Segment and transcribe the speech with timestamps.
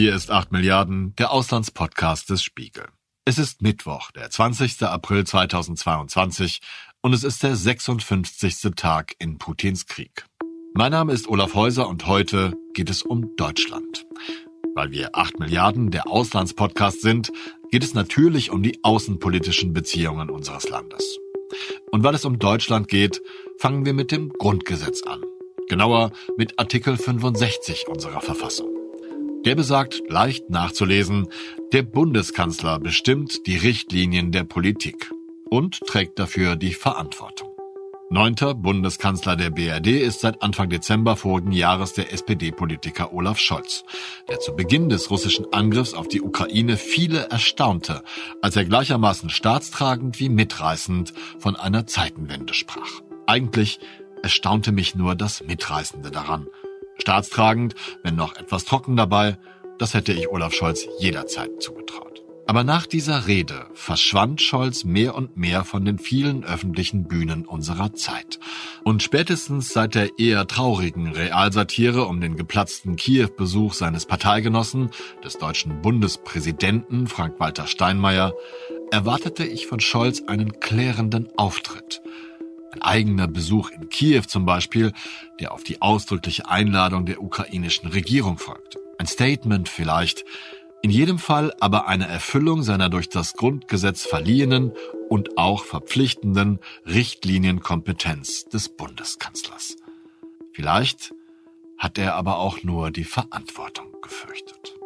[0.00, 2.86] Hier ist 8 Milliarden, der Auslandspodcast des Spiegel.
[3.26, 4.84] Es ist Mittwoch, der 20.
[4.84, 6.62] April 2022
[7.02, 8.70] und es ist der 56.
[8.76, 10.24] Tag in Putins Krieg.
[10.72, 14.06] Mein Name ist Olaf Häuser und heute geht es um Deutschland.
[14.74, 17.30] Weil wir 8 Milliarden der Auslandspodcast sind,
[17.70, 21.18] geht es natürlich um die außenpolitischen Beziehungen unseres Landes.
[21.90, 23.20] Und weil es um Deutschland geht,
[23.58, 25.20] fangen wir mit dem Grundgesetz an.
[25.68, 28.79] Genauer mit Artikel 65 unserer Verfassung.
[29.46, 31.28] Der besagt, leicht nachzulesen,
[31.72, 35.10] der Bundeskanzler bestimmt die Richtlinien der Politik
[35.48, 37.48] und trägt dafür die Verantwortung.
[38.10, 43.84] Neunter Bundeskanzler der BRD ist seit Anfang Dezember vorigen Jahres der SPD-Politiker Olaf Scholz,
[44.28, 48.02] der zu Beginn des russischen Angriffs auf die Ukraine viele erstaunte,
[48.42, 53.00] als er gleichermaßen staatstragend wie mitreißend von einer Zeitenwende sprach.
[53.26, 53.78] Eigentlich
[54.22, 56.46] erstaunte mich nur das Mitreißende daran–
[57.00, 59.38] Staatstragend, wenn noch etwas trocken dabei,
[59.78, 62.22] das hätte ich Olaf Scholz jederzeit zugetraut.
[62.46, 67.94] Aber nach dieser Rede verschwand Scholz mehr und mehr von den vielen öffentlichen Bühnen unserer
[67.94, 68.40] Zeit.
[68.82, 74.90] Und spätestens seit der eher traurigen Realsatire um den geplatzten Kiew-Besuch seines Parteigenossen,
[75.24, 78.34] des deutschen Bundespräsidenten Frank-Walter Steinmeier,
[78.90, 82.02] erwartete ich von Scholz einen klärenden Auftritt–
[82.72, 84.92] ein eigener Besuch in Kiew zum Beispiel,
[85.40, 88.78] der auf die ausdrückliche Einladung der ukrainischen Regierung folgt.
[88.98, 90.24] Ein Statement vielleicht,
[90.82, 94.72] in jedem Fall aber eine Erfüllung seiner durch das Grundgesetz verliehenen
[95.08, 99.76] und auch verpflichtenden Richtlinienkompetenz des Bundeskanzlers.
[100.52, 101.12] Vielleicht
[101.76, 104.79] hat er aber auch nur die Verantwortung gefürchtet.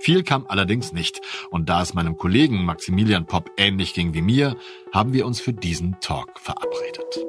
[0.00, 4.56] Viel kam allerdings nicht, und da es meinem Kollegen Maximilian Popp ähnlich ging wie mir,
[4.92, 7.24] haben wir uns für diesen Talk verabredet.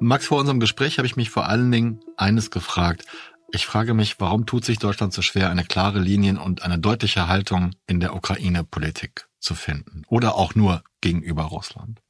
[0.00, 3.04] Max, vor unserem Gespräch habe ich mich vor allen Dingen eines gefragt.
[3.52, 7.28] Ich frage mich, warum tut sich Deutschland so schwer, eine klare Linien und eine deutliche
[7.28, 10.02] Haltung in der Ukraine-Politik zu finden?
[10.08, 12.00] Oder auch nur gegenüber Russland?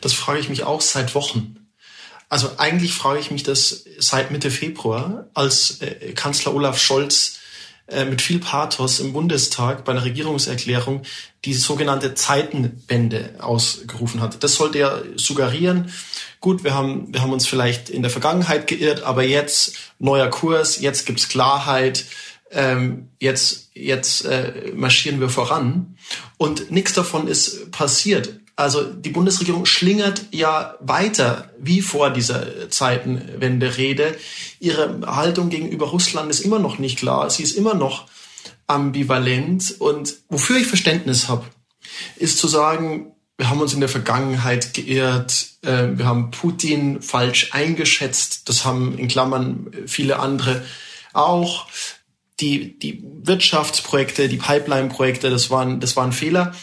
[0.00, 1.61] Das frage ich mich auch seit Wochen.
[2.32, 7.40] Also eigentlich frage ich mich das seit Mitte Februar, als äh, Kanzler Olaf Scholz
[7.88, 11.02] äh, mit viel Pathos im Bundestag bei einer Regierungserklärung
[11.44, 14.42] die sogenannte Zeitenwende ausgerufen hat.
[14.42, 15.92] Das sollte ja suggerieren,
[16.40, 20.80] gut, wir haben, wir haben uns vielleicht in der Vergangenheit geirrt, aber jetzt neuer Kurs,
[20.80, 22.06] jetzt gibt's Klarheit,
[22.50, 25.98] ähm, jetzt, jetzt äh, marschieren wir voran.
[26.38, 28.40] Und nichts davon ist passiert.
[28.62, 34.16] Also die Bundesregierung schlingert ja weiter wie vor dieser Zeitenwende-Rede.
[34.60, 37.28] Ihre Haltung gegenüber Russland ist immer noch nicht klar.
[37.28, 38.06] Sie ist immer noch
[38.68, 39.80] ambivalent.
[39.80, 41.44] Und wofür ich Verständnis habe,
[42.14, 47.52] ist zu sagen, wir haben uns in der Vergangenheit geirrt, äh, wir haben Putin falsch
[47.52, 50.64] eingeschätzt, das haben in Klammern viele andere
[51.12, 51.66] auch.
[52.38, 56.54] Die, die Wirtschaftsprojekte, die Pipeline-Projekte, das waren, das waren Fehler.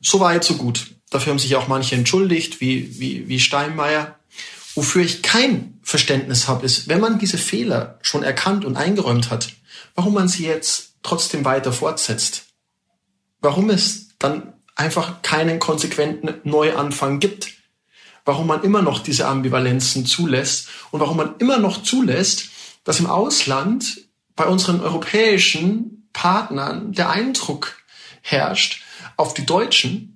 [0.00, 0.93] So weit, so gut.
[1.14, 4.18] Dafür haben sich auch manche entschuldigt, wie, wie, wie Steinmeier.
[4.74, 9.50] Wofür ich kein Verständnis habe, ist, wenn man diese Fehler schon erkannt und eingeräumt hat,
[9.94, 12.46] warum man sie jetzt trotzdem weiter fortsetzt.
[13.40, 17.52] Warum es dann einfach keinen konsequenten Neuanfang gibt.
[18.24, 22.48] Warum man immer noch diese Ambivalenzen zulässt und warum man immer noch zulässt,
[22.82, 24.00] dass im Ausland
[24.34, 27.76] bei unseren europäischen Partnern der Eindruck
[28.20, 28.82] herrscht,
[29.16, 30.13] auf die Deutschen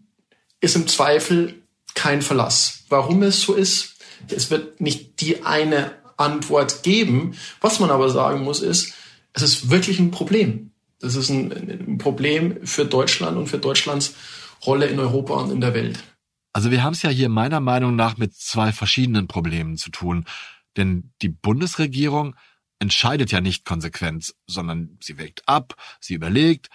[0.60, 1.62] ist im Zweifel
[1.94, 2.84] kein Verlass.
[2.88, 3.96] Warum es so ist,
[4.28, 7.34] es wird nicht die eine Antwort geben.
[7.60, 8.94] Was man aber sagen muss, ist,
[9.32, 10.72] es ist wirklich ein Problem.
[11.00, 14.14] Das ist ein, ein Problem für Deutschland und für Deutschlands
[14.66, 16.02] Rolle in Europa und in der Welt.
[16.52, 20.24] Also wir haben es ja hier meiner Meinung nach mit zwei verschiedenen Problemen zu tun.
[20.76, 22.34] Denn die Bundesregierung
[22.80, 26.68] entscheidet ja nicht konsequent, sondern sie wägt ab, sie überlegt,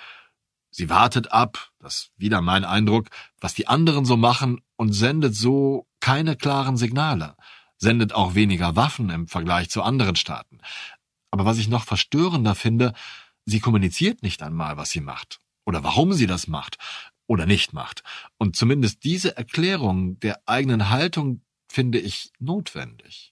[0.75, 5.35] Sie wartet ab, das ist wieder mein Eindruck, was die anderen so machen und sendet
[5.35, 7.36] so keine klaren Signale,
[7.77, 10.57] sendet auch weniger Waffen im Vergleich zu anderen Staaten.
[11.30, 12.94] Aber was ich noch verstörender finde,
[13.45, 16.77] sie kommuniziert nicht einmal, was sie macht oder warum sie das macht
[17.27, 18.01] oder nicht macht.
[18.39, 23.31] Und zumindest diese Erklärung der eigenen Haltung finde ich notwendig.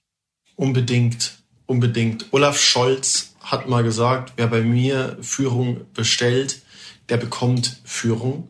[0.54, 2.26] Unbedingt, unbedingt.
[2.32, 6.62] Olaf Scholz hat mal gesagt, wer bei mir Führung bestellt,
[7.12, 8.48] der bekommt Führung.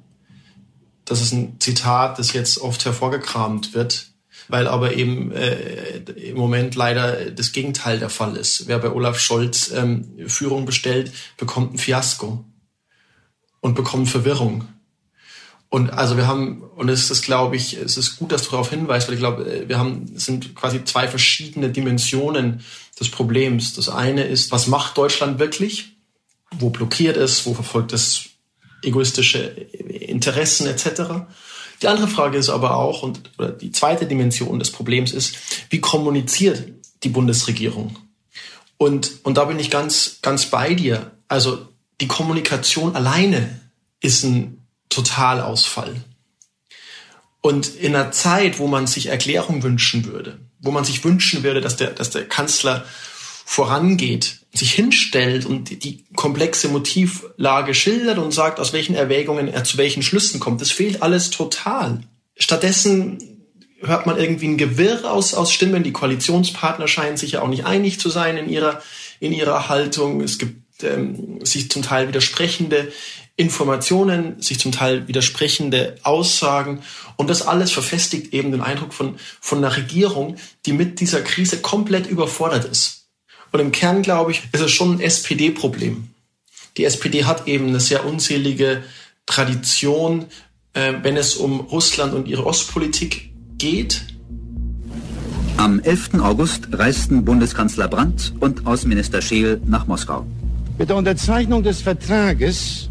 [1.04, 4.12] Das ist ein Zitat, das jetzt oft hervorgekramt wird,
[4.46, 8.68] weil aber eben äh, im Moment leider das Gegenteil der Fall ist.
[8.68, 12.44] Wer bei Olaf Scholz ähm, Führung bestellt, bekommt ein Fiasko
[13.60, 14.68] und bekommt Verwirrung.
[15.68, 18.70] Und also wir haben, und es ist, glaube ich, es ist gut, dass du darauf
[18.70, 22.60] hinweist, weil ich glaube, wir haben, es sind quasi zwei verschiedene Dimensionen
[23.00, 23.74] des Problems.
[23.74, 25.96] Das eine ist, was macht Deutschland wirklich?
[26.52, 27.44] Wo blockiert es?
[27.44, 28.31] Wo verfolgt es
[28.82, 31.26] egoistische Interessen etc.?
[31.80, 35.36] Die andere Frage ist aber auch, und oder die zweite Dimension des Problems ist,
[35.70, 36.64] wie kommuniziert
[37.02, 37.98] die Bundesregierung?
[38.78, 41.12] Und, und da bin ich ganz, ganz bei dir.
[41.28, 41.68] Also
[42.00, 43.60] die Kommunikation alleine
[44.00, 45.94] ist ein Totalausfall.
[47.40, 51.60] Und in einer Zeit, wo man sich Erklärung wünschen würde, wo man sich wünschen würde,
[51.60, 52.84] dass der, dass der Kanzler
[53.44, 59.78] vorangeht, sich hinstellt und die, komplexe Motivlage schildert und sagt, aus welchen Erwägungen er zu
[59.78, 62.00] welchen Schlüssen kommt, das fehlt alles total.
[62.36, 63.18] Stattdessen
[63.80, 65.82] hört man irgendwie ein Gewirr aus, aus Stimmen.
[65.82, 68.80] Die Koalitionspartner scheinen sich ja auch nicht einig zu sein in ihrer,
[69.20, 70.20] in ihrer Haltung.
[70.20, 72.92] Es gibt ähm, sich zum Teil widersprechende
[73.36, 76.82] Informationen, sich zum Teil widersprechende Aussagen.
[77.16, 80.36] Und das alles verfestigt eben den Eindruck von, von einer Regierung,
[80.66, 83.01] die mit dieser Krise komplett überfordert ist.
[83.52, 86.08] Und im Kern, glaube ich, ist es schon ein SPD-Problem.
[86.78, 88.82] Die SPD hat eben eine sehr unselige
[89.26, 90.24] Tradition,
[90.72, 94.06] äh, wenn es um Russland und ihre Ostpolitik geht.
[95.58, 96.20] Am 11.
[96.20, 100.26] August reisten Bundeskanzler Brandt und Außenminister Scheel nach Moskau.
[100.78, 102.88] Mit der Unterzeichnung des Vertrages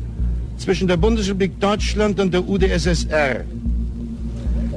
[0.57, 3.43] zwischen der Bundesrepublik Deutschland und der UdSSR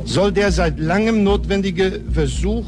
[0.06, 2.64] soll der seit langem notwendige Versuch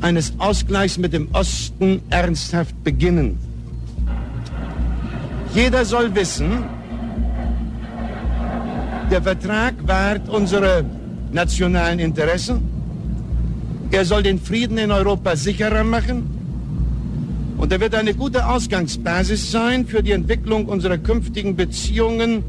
[0.00, 3.38] eines Ausgleichs mit dem Osten ernsthaft beginnen.
[5.54, 6.64] Jeder soll wissen,
[9.10, 10.84] der Vertrag wahrt unsere
[11.32, 12.60] nationalen Interessen.
[13.90, 16.30] Er soll den Frieden in Europa sicherer machen.
[17.58, 22.42] Und er wird eine gute Ausgangsbasis sein für die Entwicklung unserer künftigen Beziehungen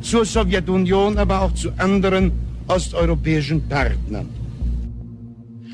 [0.00, 2.32] zur Sowjetunion, aber auch zu anderen
[2.66, 4.28] osteuropäischen Partnern.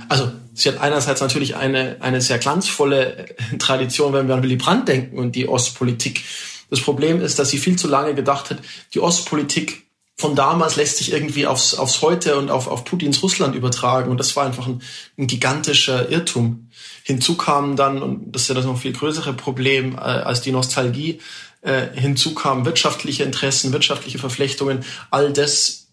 [0.09, 3.26] Also sie hat einerseits natürlich eine, eine sehr glanzvolle
[3.58, 6.25] Tradition, wenn wir an Willy Brandt denken und die Ostpolitik.
[6.70, 8.58] Das Problem ist, dass sie viel zu lange gedacht hat,
[8.94, 9.87] die Ostpolitik
[10.19, 14.11] von damals lässt sich irgendwie aufs, aufs Heute und auf, auf Putins Russland übertragen.
[14.11, 14.81] Und das war einfach ein,
[15.19, 16.70] ein gigantischer Irrtum.
[17.02, 20.52] Hinzu kam dann, und das ist ja das noch viel größere Problem äh, als die
[20.52, 21.20] Nostalgie,
[21.61, 24.85] äh, hinzu kamen wirtschaftliche Interessen, wirtschaftliche Verflechtungen.
[25.11, 25.88] All das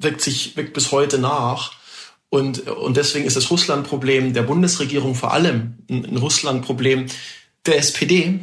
[0.00, 1.77] wirkt sich wirkt bis heute nach.
[2.30, 7.06] Und, und deswegen ist das Russland-Problem der Bundesregierung vor allem ein, Russland-Problem
[7.64, 8.40] der SPD.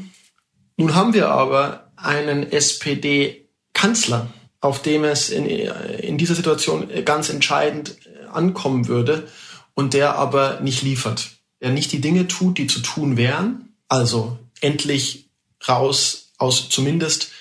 [0.78, 4.30] Nun haben wir aber einen SPD-Kanzler
[4.66, 7.98] auf dem es in, in dieser Situation ganz entscheidend
[8.32, 9.28] ankommen würde
[9.76, 11.30] und der aber nicht liefert.
[11.60, 15.30] Er nicht die Dinge tut, die zu tun wären, also endlich
[15.68, 17.32] raus aus zumindest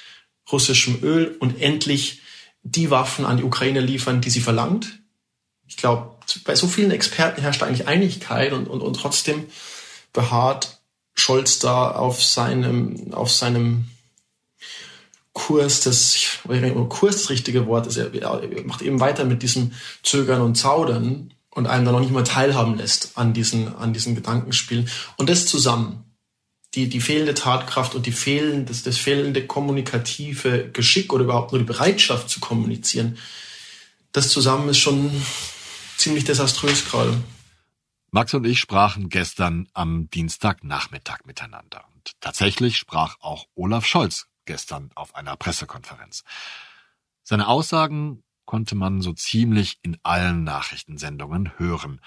[0.52, 2.20] russischem Öl und endlich
[2.62, 4.99] die Waffen an die Ukraine liefern, die sie verlangt.
[5.67, 6.13] Ich glaube,
[6.44, 9.47] bei so vielen Experten herrscht eigentlich Einigkeit und, und, und trotzdem
[10.12, 10.79] beharrt
[11.15, 13.87] Scholz da auf seinem, auf seinem
[15.32, 19.73] Kurs ob Kurs das richtige Wort ist, er, er macht eben weiter mit diesem
[20.03, 24.15] Zögern und Zaudern und einem dann noch nicht mal teilhaben lässt an diesen, an diesen
[24.15, 24.88] Gedankenspielen.
[25.17, 26.05] Und das zusammen,
[26.75, 31.61] die, die fehlende Tatkraft und die fehlende, das, das fehlende kommunikative Geschick oder überhaupt nur
[31.61, 33.19] die Bereitschaft zu kommunizieren,
[34.12, 35.11] das zusammen ist schon
[35.96, 37.23] ziemlich desaströs gerade.
[38.11, 41.85] Max und ich sprachen gestern am Dienstagnachmittag miteinander.
[41.95, 46.23] Und tatsächlich sprach auch Olaf Scholz gestern auf einer Pressekonferenz.
[47.23, 52.00] Seine Aussagen konnte man so ziemlich in allen Nachrichtensendungen hören.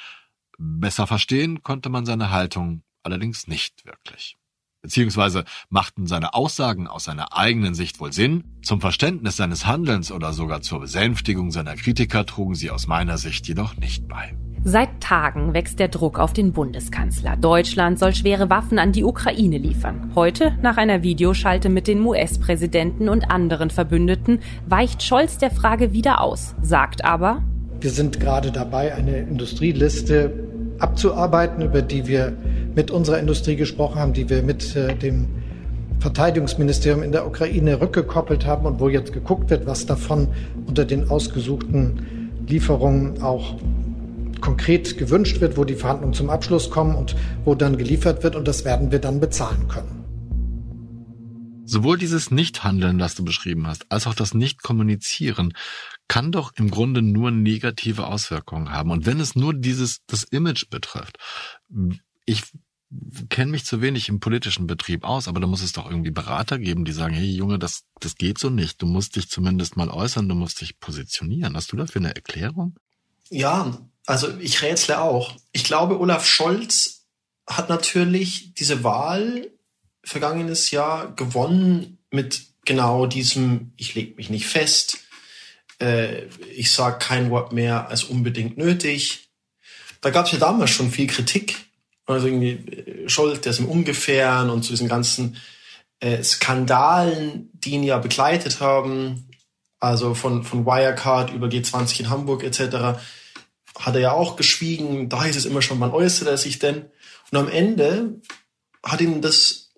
[0.58, 4.38] Besser verstehen konnte man seine Haltung allerdings nicht wirklich.
[4.88, 10.32] Beziehungsweise machten seine Aussagen aus seiner eigenen Sicht wohl Sinn, zum Verständnis seines Handelns oder
[10.32, 14.34] sogar zur Besänftigung seiner Kritiker trugen sie aus meiner Sicht jedoch nicht bei.
[14.64, 17.36] Seit Tagen wächst der Druck auf den Bundeskanzler.
[17.36, 20.14] Deutschland soll schwere Waffen an die Ukraine liefern.
[20.16, 26.22] Heute, nach einer Videoschalte mit den US-Präsidenten und anderen Verbündeten, weicht Scholz der Frage wieder
[26.22, 27.44] aus, sagt aber,
[27.82, 30.47] wir sind gerade dabei, eine Industrieliste
[30.80, 32.34] abzuarbeiten, über die wir
[32.76, 35.28] mit unserer Industrie gesprochen haben, die wir mit äh, dem
[36.00, 40.28] Verteidigungsministerium in der Ukraine rückgekoppelt haben und wo jetzt geguckt wird, was davon
[40.68, 43.56] unter den ausgesuchten Lieferungen auch
[44.42, 47.16] konkret gewünscht wird, wo die Verhandlungen zum Abschluss kommen und
[47.46, 48.36] wo dann geliefert wird.
[48.36, 49.98] Und das werden wir dann bezahlen können.
[51.66, 55.54] Sowohl dieses Nichthandeln, das du beschrieben hast, als auch das Nicht-Kommunizieren
[56.08, 58.92] kann doch im Grunde nur negative Auswirkungen haben.
[58.92, 61.18] Und wenn es nur dieses, das Image betrifft,
[62.26, 62.44] ich
[63.30, 66.58] kenne mich zu wenig im politischen Betrieb aus, aber da muss es doch irgendwie Berater
[66.58, 68.82] geben, die sagen, hey Junge, das, das geht so nicht.
[68.82, 71.56] Du musst dich zumindest mal äußern, du musst dich positionieren.
[71.56, 72.78] Hast du dafür eine Erklärung?
[73.30, 75.36] Ja, also ich rätsle auch.
[75.52, 77.06] Ich glaube, Olaf Scholz
[77.46, 79.50] hat natürlich diese Wahl
[80.04, 85.00] vergangenes Jahr gewonnen mit genau diesem, ich leg mich nicht fest,
[85.82, 89.30] äh, ich sage kein Wort mehr als unbedingt nötig.
[90.02, 91.68] Da gab es ja damals schon viel Kritik
[92.08, 95.38] also irgendwie äh, Scholz, der ist im Ungefähren und zu diesen ganzen
[96.00, 99.28] äh, Skandalen, die ihn ja begleitet haben,
[99.80, 103.00] also von, von Wirecard über G20 in Hamburg etc.,
[103.78, 105.08] hat er ja auch geschwiegen.
[105.08, 106.86] Da hieß es immer schon, wann äußert er sich denn?
[107.32, 108.22] Und am Ende
[108.84, 109.70] hat ihm das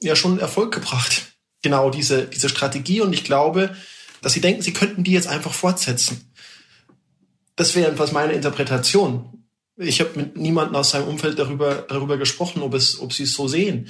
[0.00, 1.36] ja schon Erfolg gebracht.
[1.62, 3.02] Genau diese, diese Strategie.
[3.02, 3.76] Und ich glaube,
[4.24, 6.32] dass sie denken, sie könnten die jetzt einfach fortsetzen.
[7.56, 9.44] Das wäre jedenfalls meine Interpretation
[9.76, 13.34] ich habe mit niemandem aus seinem Umfeld darüber, darüber gesprochen, ob, es, ob sie es
[13.34, 13.88] so sehen.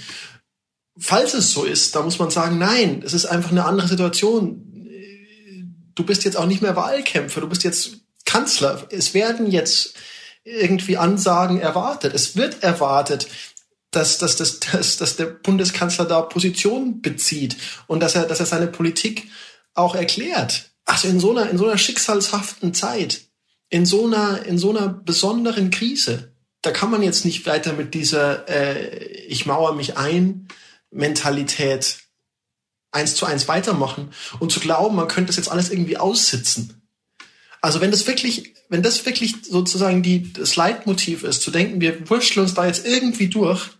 [0.98, 4.70] Falls es so ist, da muss man sagen, nein, es ist einfach eine andere Situation.
[5.94, 8.86] Du bist jetzt auch nicht mehr Wahlkämpfer, du bist jetzt Kanzler.
[8.90, 9.94] Es werden jetzt
[10.44, 12.14] irgendwie Ansagen erwartet.
[12.14, 13.28] Es wird erwartet,
[13.90, 18.46] dass, dass, dass, dass, dass der Bundeskanzler da Position bezieht und dass er, dass er
[18.46, 19.28] seine Politik
[19.74, 20.70] auch erklärt.
[20.84, 23.24] Also in so einer, in so einer schicksalshaften Zeit
[23.74, 26.32] in so einer, in so einer besonderen Krise.
[26.62, 30.46] Da kann man jetzt nicht weiter mit dieser äh, ich mauere mich ein
[30.92, 31.98] Mentalität
[32.92, 36.88] eins zu eins weitermachen und zu glauben, man könnte das jetzt alles irgendwie aussitzen.
[37.60, 42.08] Also wenn das wirklich, wenn das wirklich sozusagen die, das Leitmotiv ist, zu denken, wir
[42.08, 43.70] wurschteln uns da jetzt irgendwie durch,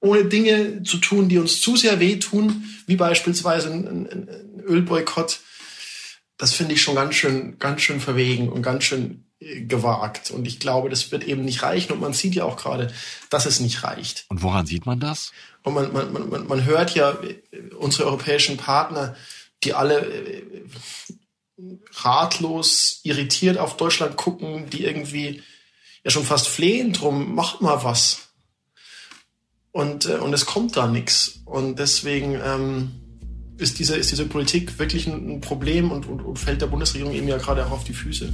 [0.00, 5.40] ohne Dinge zu tun, die uns zu sehr wehtun, wie beispielsweise ein, ein, ein Ölboykott,
[6.36, 10.30] das finde ich schon ganz schön, ganz schön verwegen und ganz schön äh, gewagt.
[10.30, 11.92] Und ich glaube, das wird eben nicht reichen.
[11.92, 12.92] Und man sieht ja auch gerade,
[13.30, 14.26] dass es nicht reicht.
[14.28, 15.32] Und woran sieht man das?
[15.62, 19.16] Und man, man, man, man hört ja äh, unsere europäischen Partner,
[19.64, 20.42] die alle äh,
[21.94, 25.42] ratlos, irritiert auf Deutschland gucken, die irgendwie
[26.04, 28.25] ja schon fast flehen drum, macht mal was.
[29.76, 31.42] Und, und es kommt da nichts.
[31.44, 32.92] Und deswegen, ähm,
[33.58, 37.28] ist diese, ist diese Politik wirklich ein, Problem und, und, und fällt der Bundesregierung eben
[37.28, 38.30] ja gerade auch auf die Füße.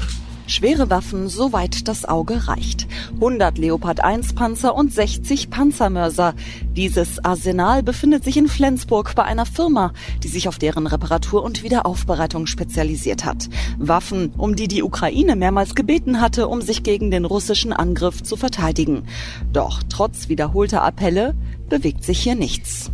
[0.47, 2.89] Schwere Waffen, soweit das Auge reicht.
[3.15, 6.35] 100 Leopard 1 Panzer und 60 Panzermörser.
[6.77, 9.93] Dieses Arsenal befindet sich in Flensburg bei einer Firma,
[10.25, 13.49] die sich auf deren Reparatur und Wiederaufbereitung spezialisiert hat.
[13.79, 18.37] Waffen, um die die Ukraine mehrmals gebeten hatte, um sich gegen den russischen Angriff zu
[18.37, 19.05] verteidigen.
[19.53, 21.37] Doch trotz wiederholter Appelle
[21.69, 22.91] bewegt sich hier nichts.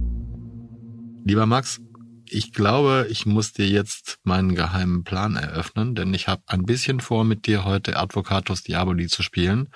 [1.24, 1.80] Lieber Max,
[2.32, 7.00] ich glaube, ich muss dir jetzt meinen geheimen Plan eröffnen, denn ich habe ein bisschen
[7.00, 9.68] vor, mit dir heute Advocatus Diaboli zu spielen.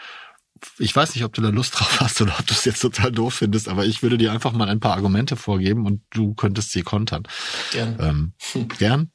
[0.79, 3.11] Ich weiß nicht, ob du da Lust drauf hast oder ob du es jetzt total
[3.13, 6.73] doof findest, aber ich würde dir einfach mal ein paar Argumente vorgeben und du könntest
[6.73, 7.25] sie kontern.
[7.73, 7.97] Gern.
[8.01, 9.11] Ähm, gern?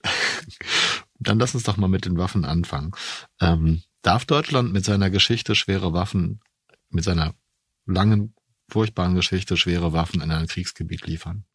[1.20, 2.92] Dann lass uns doch mal mit den Waffen anfangen.
[3.40, 6.42] Ähm, darf Deutschland mit seiner Geschichte schwere Waffen,
[6.90, 7.34] mit seiner
[7.86, 8.36] langen,
[8.70, 11.46] furchtbaren Geschichte schwere Waffen in ein Kriegsgebiet liefern?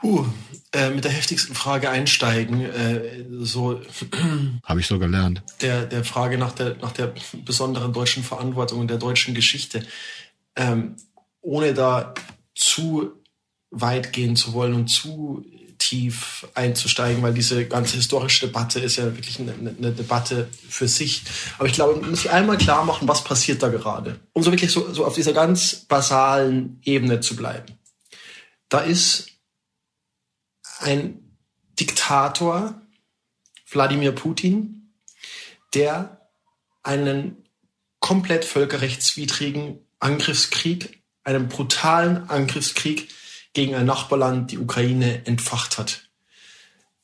[0.00, 0.24] Puh,
[0.72, 2.60] äh, mit der heftigsten Frage einsteigen.
[2.60, 3.80] Äh, so
[4.64, 5.42] habe ich so gelernt.
[5.60, 7.12] Der der Frage nach der nach der
[7.44, 9.84] besonderen deutschen Verantwortung und der deutschen Geschichte,
[10.56, 10.96] ähm,
[11.40, 12.14] ohne da
[12.54, 13.12] zu
[13.70, 15.44] weit gehen zu wollen und zu
[15.78, 21.22] tief einzusteigen, weil diese ganze historische Debatte ist ja wirklich eine, eine Debatte für sich.
[21.58, 24.50] Aber ich glaube, man muss sich einmal klar machen, was passiert da gerade, um so
[24.50, 27.78] wirklich so, so auf dieser ganz basalen Ebene zu bleiben.
[28.68, 29.37] Da ist
[30.78, 31.36] ein
[31.78, 32.80] Diktator,
[33.70, 34.92] Wladimir Putin,
[35.74, 36.28] der
[36.82, 37.44] einen
[38.00, 43.08] komplett völkerrechtswidrigen Angriffskrieg, einen brutalen Angriffskrieg
[43.52, 46.08] gegen ein Nachbarland, die Ukraine, entfacht hat.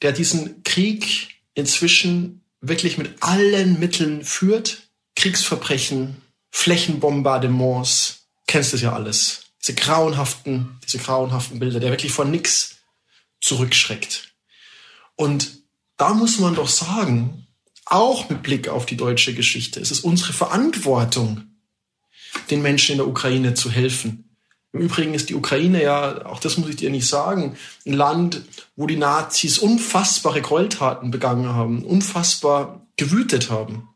[0.02, 4.88] Der diesen Krieg inzwischen wirklich mit allen Mitteln führt.
[5.16, 9.42] Kriegsverbrechen, Flächenbombardements, kennst du ja alles.
[9.60, 12.73] Diese grauenhaften, diese grauenhaften Bilder, der wirklich vor nix
[13.44, 14.34] zurückschreckt.
[15.16, 15.62] Und
[15.96, 17.46] da muss man doch sagen,
[17.86, 21.42] auch mit Blick auf die deutsche Geschichte, es ist unsere Verantwortung,
[22.50, 24.36] den Menschen in der Ukraine zu helfen.
[24.72, 28.42] Im Übrigen ist die Ukraine ja, auch das muss ich dir nicht sagen, ein Land,
[28.74, 33.88] wo die Nazis unfassbare Gräueltaten begangen haben, unfassbar gewütet haben.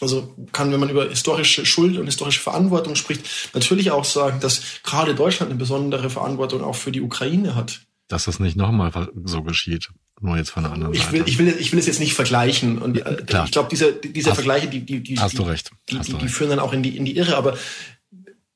[0.00, 4.82] Also kann, wenn man über historische Schuld und historische Verantwortung spricht, natürlich auch sagen, dass
[4.82, 8.92] gerade Deutschland eine besondere Verantwortung auch für die Ukraine hat dass das nicht nochmal
[9.24, 9.90] so geschieht.
[10.20, 11.12] Nur jetzt von der anderen ich Seite.
[11.12, 12.78] Will, ich, will, ich will es jetzt nicht vergleichen.
[12.78, 13.44] Und ja, klar.
[13.44, 15.70] ich glaube, diese, diese hast, Vergleiche, die, die, die, hast du recht.
[15.90, 17.36] Die, die, die führen dann auch in die, in die Irre.
[17.36, 17.58] Aber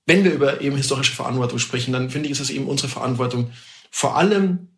[0.07, 3.53] wenn wir über eben historische Verantwortung sprechen, dann finde ich, ist es eben unsere Verantwortung,
[3.91, 4.69] vor allem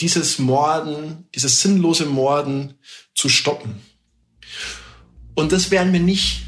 [0.00, 2.74] dieses Morden, dieses sinnlose Morden
[3.14, 3.76] zu stoppen.
[5.34, 6.46] Und das werden wir nicht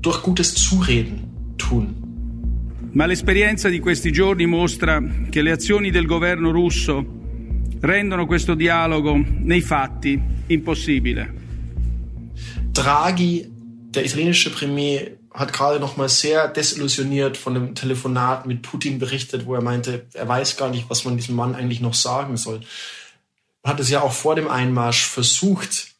[0.00, 2.01] durch gutes Zureden tun.
[2.92, 7.04] Ma l'esperienza di questi giorni mostra che le azioni del governo russo
[7.80, 11.40] rendono questo dialogo nei fatti impossibile.
[12.70, 18.98] Draghi, der italienische Premier, hat gerade noch mal sehr desillusioniert von dem Telefonat mit Putin
[18.98, 22.36] berichtet, wo er meinte, er weiß gar nicht, was man diesem Mann eigentlich noch sagen
[22.36, 22.60] soll.
[23.62, 25.91] Man hat es ja auch vor dem Einmarsch versucht.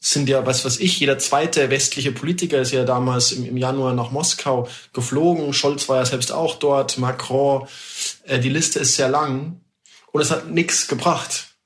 [0.00, 3.94] Sind ja, was weiß ich, jeder zweite westliche Politiker ist ja damals im, im Januar
[3.94, 5.52] nach Moskau geflogen.
[5.52, 7.66] Scholz war ja selbst auch dort, Macron.
[8.24, 9.60] Äh, die Liste ist sehr lang
[10.12, 11.56] und es hat nichts gebracht.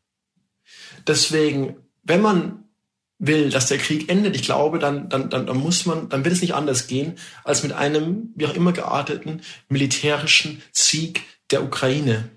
[1.07, 2.65] Deswegen, wenn man
[3.19, 6.35] will, dass der Krieg endet, ich glaube, dann, dann, dann, dann muss man, dann wird
[6.35, 12.31] es nicht anders gehen, als mit einem, wie auch immer gearteten, militärischen Sieg der Ukraine.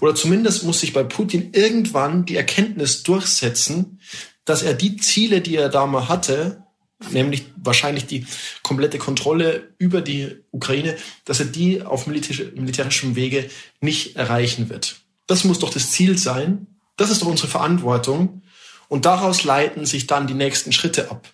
[0.00, 4.00] Oder zumindest muss sich bei Putin irgendwann die Erkenntnis durchsetzen,
[4.44, 6.64] dass er die Ziele, die er da mal hatte,
[7.10, 8.26] nämlich wahrscheinlich die
[8.62, 14.96] komplette Kontrolle über die Ukraine, dass er die auf militärischem Wege nicht erreichen wird.
[15.26, 16.66] Das muss doch das Ziel sein.
[16.96, 18.42] Das ist doch unsere Verantwortung.
[18.88, 21.28] Und daraus leiten sich dann die nächsten Schritte ab.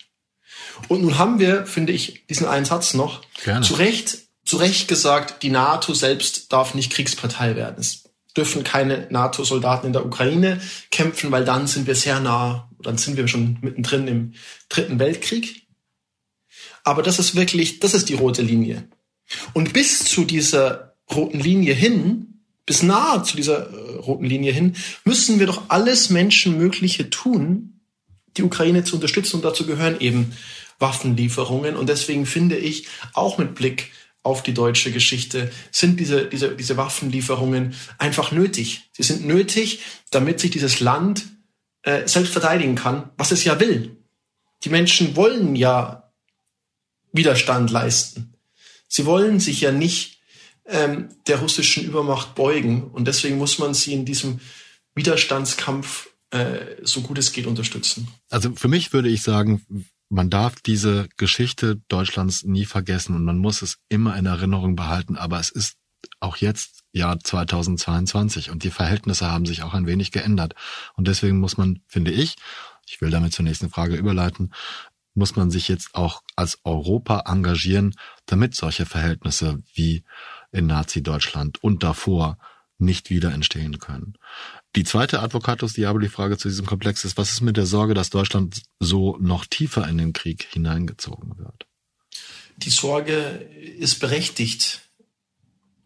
[0.87, 3.67] Und nun haben wir, finde ich, diesen einen Satz noch, Gerne.
[3.67, 7.76] zu Recht, zu Recht gesagt, die NATO selbst darf nicht Kriegspartei werden.
[7.81, 8.07] Es
[8.38, 13.16] dürfen keine NATO-Soldaten in der Ukraine kämpfen, weil dann sind wir sehr nah, dann sind
[13.16, 14.35] wir schon mittendrin im
[14.68, 15.66] Dritten Weltkrieg.
[16.85, 18.88] Aber das ist wirklich, das ist die rote Linie.
[19.52, 22.28] Und bis zu dieser roten Linie hin
[22.68, 27.80] bis nahe zu dieser äh, roten Linie hin, müssen wir doch alles Menschenmögliche tun,
[28.37, 29.37] die Ukraine zu unterstützen.
[29.37, 30.33] Und dazu gehören eben
[30.78, 31.76] Waffenlieferungen.
[31.76, 33.90] Und deswegen finde ich, auch mit Blick
[34.28, 38.90] auf die deutsche Geschichte, sind diese, diese, diese Waffenlieferungen einfach nötig.
[38.92, 39.80] Sie sind nötig,
[40.11, 41.26] damit sich dieses Land
[41.82, 43.97] äh, selbst verteidigen kann, was es ja will.
[44.64, 46.12] Die Menschen wollen ja
[47.12, 48.35] Widerstand leisten.
[48.88, 50.21] Sie wollen sich ja nicht
[50.67, 52.84] ähm, der russischen Übermacht beugen.
[52.84, 54.41] Und deswegen muss man sie in diesem
[54.95, 58.08] Widerstandskampf äh, so gut es geht unterstützen.
[58.28, 59.64] Also für mich würde ich sagen,
[60.08, 65.16] man darf diese Geschichte Deutschlands nie vergessen und man muss es immer in Erinnerung behalten.
[65.16, 65.76] Aber es ist
[66.21, 70.54] auch jetzt Jahr 2022 und die Verhältnisse haben sich auch ein wenig geändert.
[70.94, 72.36] Und deswegen muss man, finde ich,
[72.86, 74.52] ich will damit zur nächsten Frage überleiten,
[75.14, 77.94] muss man sich jetzt auch als Europa engagieren,
[78.26, 80.04] damit solche Verhältnisse wie
[80.52, 82.38] in Nazi-Deutschland und davor
[82.78, 84.14] nicht wieder entstehen können.
[84.76, 88.63] Die zweite Advocatus Diaboli-Frage zu diesem Komplex ist, was ist mit der Sorge, dass Deutschland
[88.78, 91.67] so noch tiefer in den Krieg hineingezogen wird?
[92.59, 93.15] Die Sorge
[93.78, 94.83] ist berechtigt.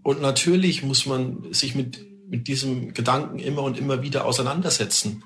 [0.02, 5.22] Und natürlich muss man sich mit, mit diesem Gedanken immer und immer wieder auseinandersetzen.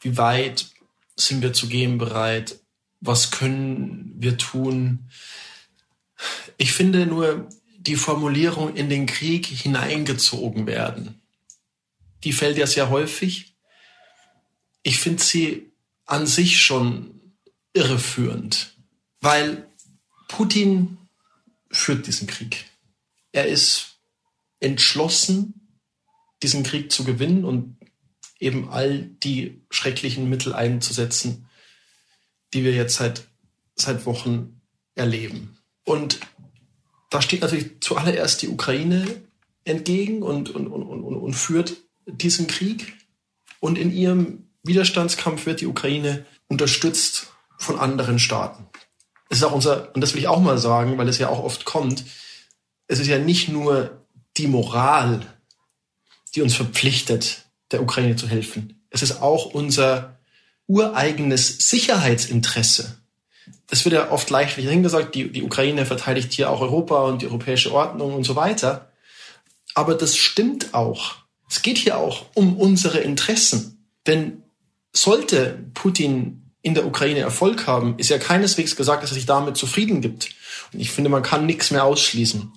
[0.00, 0.66] Wie weit
[1.14, 2.58] sind wir zu gehen bereit?
[3.00, 5.10] Was können wir tun?
[6.56, 7.48] Ich finde nur,
[7.78, 11.22] die Formulierung in den Krieg hineingezogen werden.
[12.26, 13.54] Die fällt ja sehr häufig.
[14.82, 15.70] Ich finde sie
[16.06, 17.36] an sich schon
[17.72, 18.74] irreführend,
[19.20, 19.68] weil
[20.26, 20.98] Putin
[21.70, 22.64] führt diesen Krieg.
[23.30, 24.00] Er ist
[24.58, 25.68] entschlossen,
[26.42, 27.76] diesen Krieg zu gewinnen und
[28.40, 31.48] eben all die schrecklichen Mittel einzusetzen,
[32.52, 33.28] die wir jetzt seit,
[33.76, 34.60] seit Wochen
[34.96, 35.58] erleben.
[35.84, 36.18] Und
[37.08, 39.22] da steht natürlich zuallererst die Ukraine
[39.62, 42.94] entgegen und, und, und, und, und führt diesen Krieg.
[43.60, 48.66] Und in ihrem Widerstandskampf wird die Ukraine unterstützt von anderen Staaten.
[49.28, 51.42] Es ist auch unser, und das will ich auch mal sagen, weil es ja auch
[51.42, 52.04] oft kommt,
[52.86, 54.04] es ist ja nicht nur
[54.36, 55.26] die Moral,
[56.34, 58.86] die uns verpflichtet, der Ukraine zu helfen.
[58.90, 60.18] Es ist auch unser
[60.68, 62.98] ureigenes Sicherheitsinteresse,
[63.70, 67.26] es wird ja oft leichtlich hingesagt, die, die Ukraine verteidigt hier auch Europa und die
[67.26, 68.92] europäische Ordnung und so weiter.
[69.74, 71.16] Aber das stimmt auch.
[71.48, 73.86] Es geht hier auch um unsere Interessen.
[74.06, 74.42] Denn
[74.92, 79.56] sollte Putin in der Ukraine Erfolg haben, ist ja keineswegs gesagt, dass er sich damit
[79.56, 80.30] zufrieden gibt.
[80.72, 82.52] Und ich finde, man kann nichts mehr ausschließen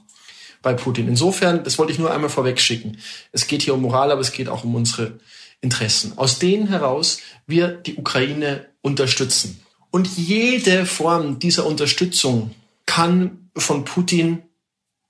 [0.62, 1.08] bei Putin.
[1.08, 2.98] Insofern, das wollte ich nur einmal vorweg schicken.
[3.32, 5.20] Es geht hier um Moral, aber es geht auch um unsere
[5.62, 6.18] Interessen.
[6.18, 9.62] Aus denen heraus wir die Ukraine unterstützen.
[9.92, 12.52] Und jede Form dieser Unterstützung
[12.86, 14.44] kann von Putin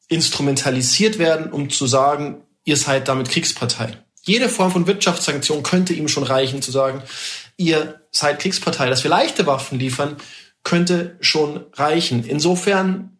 [0.07, 3.97] instrumentalisiert werden, um zu sagen, ihr seid damit Kriegspartei.
[4.21, 7.01] Jede Form von Wirtschaftssanktion könnte ihm schon reichen, zu sagen,
[7.57, 8.89] ihr seid Kriegspartei.
[8.89, 10.17] Dass wir leichte Waffen liefern,
[10.63, 12.25] könnte schon reichen.
[12.25, 13.17] Insofern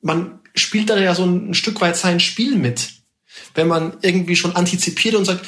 [0.00, 2.90] man spielt da ja so ein, Stück weit sein Spiel mit.
[3.54, 5.44] Wenn man irgendwie schon antizipiert und sagt,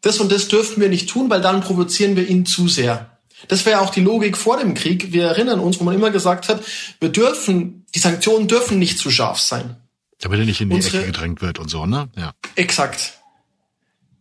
[0.00, 3.18] das und das dürfen wir nicht tun, weil dann provozieren wir ihn zu sehr.
[3.46, 5.12] Das wäre auch die Logik vor dem Krieg.
[5.12, 6.62] Wir erinnern uns, wo man immer gesagt hat,
[7.00, 9.76] wir dürfen, die Sanktionen dürfen nicht zu scharf sein.
[10.20, 12.08] Damit er nicht in die Unsere, Ecke gedrängt wird und so, ne?
[12.16, 12.32] Ja.
[12.58, 13.12] Exakt.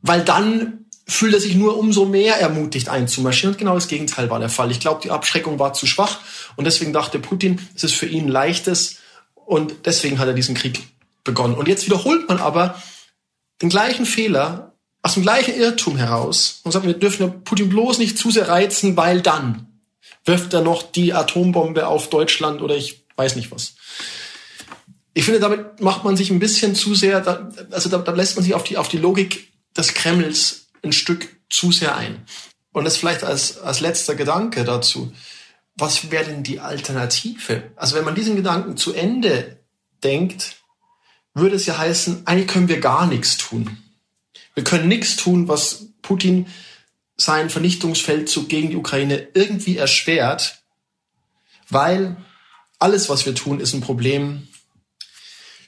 [0.03, 3.55] Weil dann fühlt er sich nur umso mehr ermutigt einzumarschieren.
[3.55, 4.69] Und genau das Gegenteil war der Fall.
[4.69, 6.19] Ich glaube, die Abschreckung war zu schwach
[6.55, 8.97] und deswegen dachte Putin, es ist für ihn leichtes
[9.33, 10.87] und deswegen hat er diesen Krieg
[11.23, 11.55] begonnen.
[11.55, 12.79] Und jetzt wiederholt man aber
[13.63, 18.19] den gleichen Fehler aus dem gleichen Irrtum heraus und sagt, wir dürfen Putin bloß nicht
[18.19, 19.79] zu sehr reizen, weil dann
[20.25, 23.73] wirft er noch die Atombombe auf Deutschland oder ich weiß nicht was.
[25.17, 28.35] Ich finde, damit macht man sich ein bisschen zu sehr, da, also da, da lässt
[28.35, 32.23] man sich auf die, auf die Logik des Kremls ein Stück zu sehr ein.
[32.71, 35.11] Und das vielleicht als, als letzter Gedanke dazu.
[35.73, 37.71] Was wäre denn die Alternative?
[37.75, 39.59] Also wenn man diesen Gedanken zu Ende
[40.03, 40.57] denkt,
[41.33, 43.75] würde es ja heißen, eigentlich können wir gar nichts tun.
[44.53, 46.45] Wir können nichts tun, was Putin
[47.15, 50.61] seinen Vernichtungsfeldzug gegen die Ukraine irgendwie erschwert,
[51.69, 52.17] weil
[52.77, 54.47] alles, was wir tun, ist ein Problem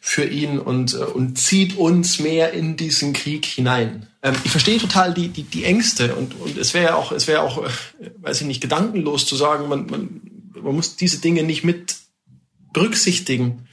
[0.10, 4.08] für ihn und, äh, und zieht uns mehr in diesen Krieg hinein.
[4.24, 7.44] Ähm, ich verstehe total die, die, die Ängste und, und es wäre auch, es wäre
[7.44, 7.70] auch, äh,
[8.18, 10.22] weiß ich nicht, gedankenlos zu sagen, man, man,
[10.60, 11.98] man muss diese Dinge nicht mit
[12.74, 13.68] berücksichtigen.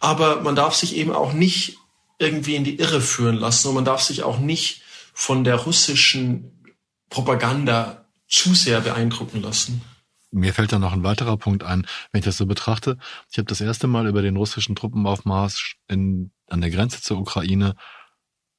[0.00, 1.76] Aber man darf sich eben auch nicht
[2.18, 4.80] irgendwie in die Irre führen lassen und man darf sich auch nicht
[5.12, 6.72] von der russischen
[7.10, 9.82] Propaganda zu sehr beeindrucken lassen.
[10.32, 12.98] Mir fällt da noch ein weiterer Punkt ein, wenn ich das so betrachte.
[13.30, 17.74] Ich habe das erste Mal über den russischen Truppenaufmarsch in, an der Grenze zur Ukraine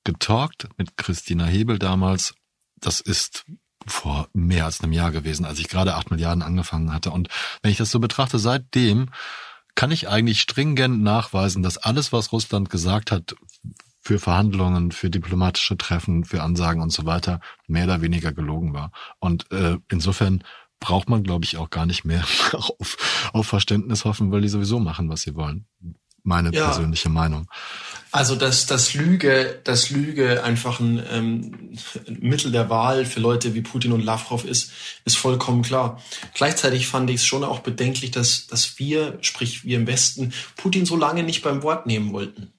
[0.03, 2.35] getalkt mit Christina Hebel damals.
[2.79, 3.45] Das ist
[3.87, 7.11] vor mehr als einem Jahr gewesen, als ich gerade acht Milliarden angefangen hatte.
[7.11, 7.29] Und
[7.61, 9.09] wenn ich das so betrachte, seitdem
[9.75, 13.35] kann ich eigentlich stringent nachweisen, dass alles, was Russland gesagt hat,
[13.99, 18.91] für Verhandlungen, für diplomatische Treffen, für Ansagen und so weiter, mehr oder weniger gelogen war.
[19.19, 20.43] Und äh, insofern
[20.83, 24.79] braucht man, glaube ich, auch gar nicht mehr auf, auf Verständnis hoffen, weil die sowieso
[24.79, 25.65] machen, was sie wollen.
[26.23, 26.65] Meine ja.
[26.65, 27.49] persönliche Meinung.
[28.11, 33.61] Also dass das Lüge, das Lüge einfach ein ähm, Mittel der Wahl für Leute wie
[33.61, 34.71] Putin und Lavrov ist,
[35.05, 36.01] ist vollkommen klar.
[36.33, 40.85] Gleichzeitig fand ich es schon auch bedenklich, dass, dass wir, sprich wir im Westen, Putin
[40.85, 42.53] so lange nicht beim Wort nehmen wollten.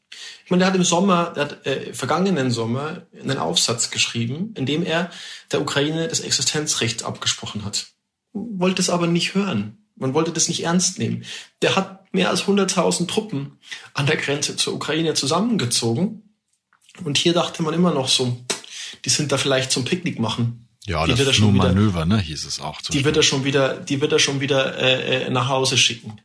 [0.44, 4.66] Ich meine, der hat im Sommer, der hat äh, vergangenen Sommer einen Aufsatz geschrieben, in
[4.66, 5.10] dem er
[5.52, 7.93] der Ukraine das Existenzrecht abgesprochen hat
[8.34, 9.78] wollte es aber nicht hören.
[9.96, 11.24] Man wollte das nicht ernst nehmen.
[11.62, 13.58] Der hat mehr als 100.000 Truppen
[13.94, 16.22] an der Grenze zur Ukraine zusammengezogen.
[17.04, 18.44] Und hier dachte man immer noch so,
[19.04, 20.68] die sind da vielleicht zum Picknick machen.
[20.86, 22.80] Ja, die das wird er schon wieder, Manöver, ne, hieß es auch.
[22.82, 26.20] Die wird er schon wieder, die wird er schon wieder äh, äh, nach Hause schicken.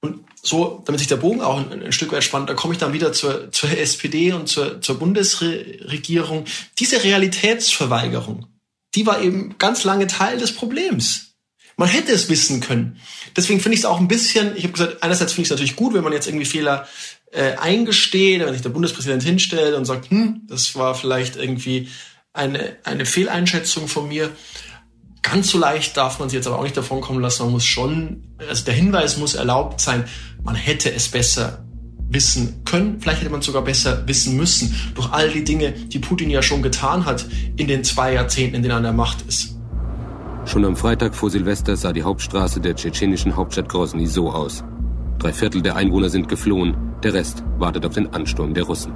[0.00, 2.80] Und so, damit sich der Bogen auch ein, ein Stück weit spannt, da komme ich
[2.80, 6.46] dann wieder zur, zur SPD und zur, zur Bundesregierung.
[6.78, 8.46] Diese Realitätsverweigerung,
[8.94, 11.25] die war eben ganz lange Teil des Problems.
[11.78, 12.96] Man hätte es wissen können.
[13.36, 15.76] Deswegen finde ich es auch ein bisschen, ich habe gesagt, einerseits finde ich es natürlich
[15.76, 16.86] gut, wenn man jetzt irgendwie Fehler
[17.32, 21.88] äh, eingesteht, wenn sich der Bundespräsident hinstellt und sagt, hm, das war vielleicht irgendwie
[22.32, 24.30] eine, eine Fehleinschätzung von mir.
[25.22, 27.42] Ganz so leicht darf man sie jetzt aber auch nicht davon kommen lassen.
[27.42, 30.04] Man muss schon, also der Hinweis muss erlaubt sein,
[30.42, 31.66] man hätte es besser
[32.08, 33.00] wissen können.
[33.00, 36.62] Vielleicht hätte man sogar besser wissen müssen durch all die Dinge, die Putin ja schon
[36.62, 39.55] getan hat in den zwei Jahrzehnten, in denen er an der Macht ist.
[40.46, 44.62] Schon am Freitag vor Silvester sah die Hauptstraße der tschetschenischen Hauptstadt Grozny so aus.
[45.18, 48.92] Drei Viertel der Einwohner sind geflohen, der Rest wartet auf den Ansturm der Russen.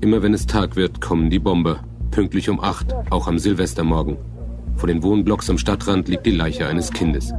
[0.00, 1.78] Immer wenn es Tag wird, kommen die Bomber.
[2.10, 4.16] Pünktlich um acht, auch am Silvestermorgen.
[4.74, 7.32] Vor den Wohnblocks am Stadtrand liegt die Leiche eines Kindes.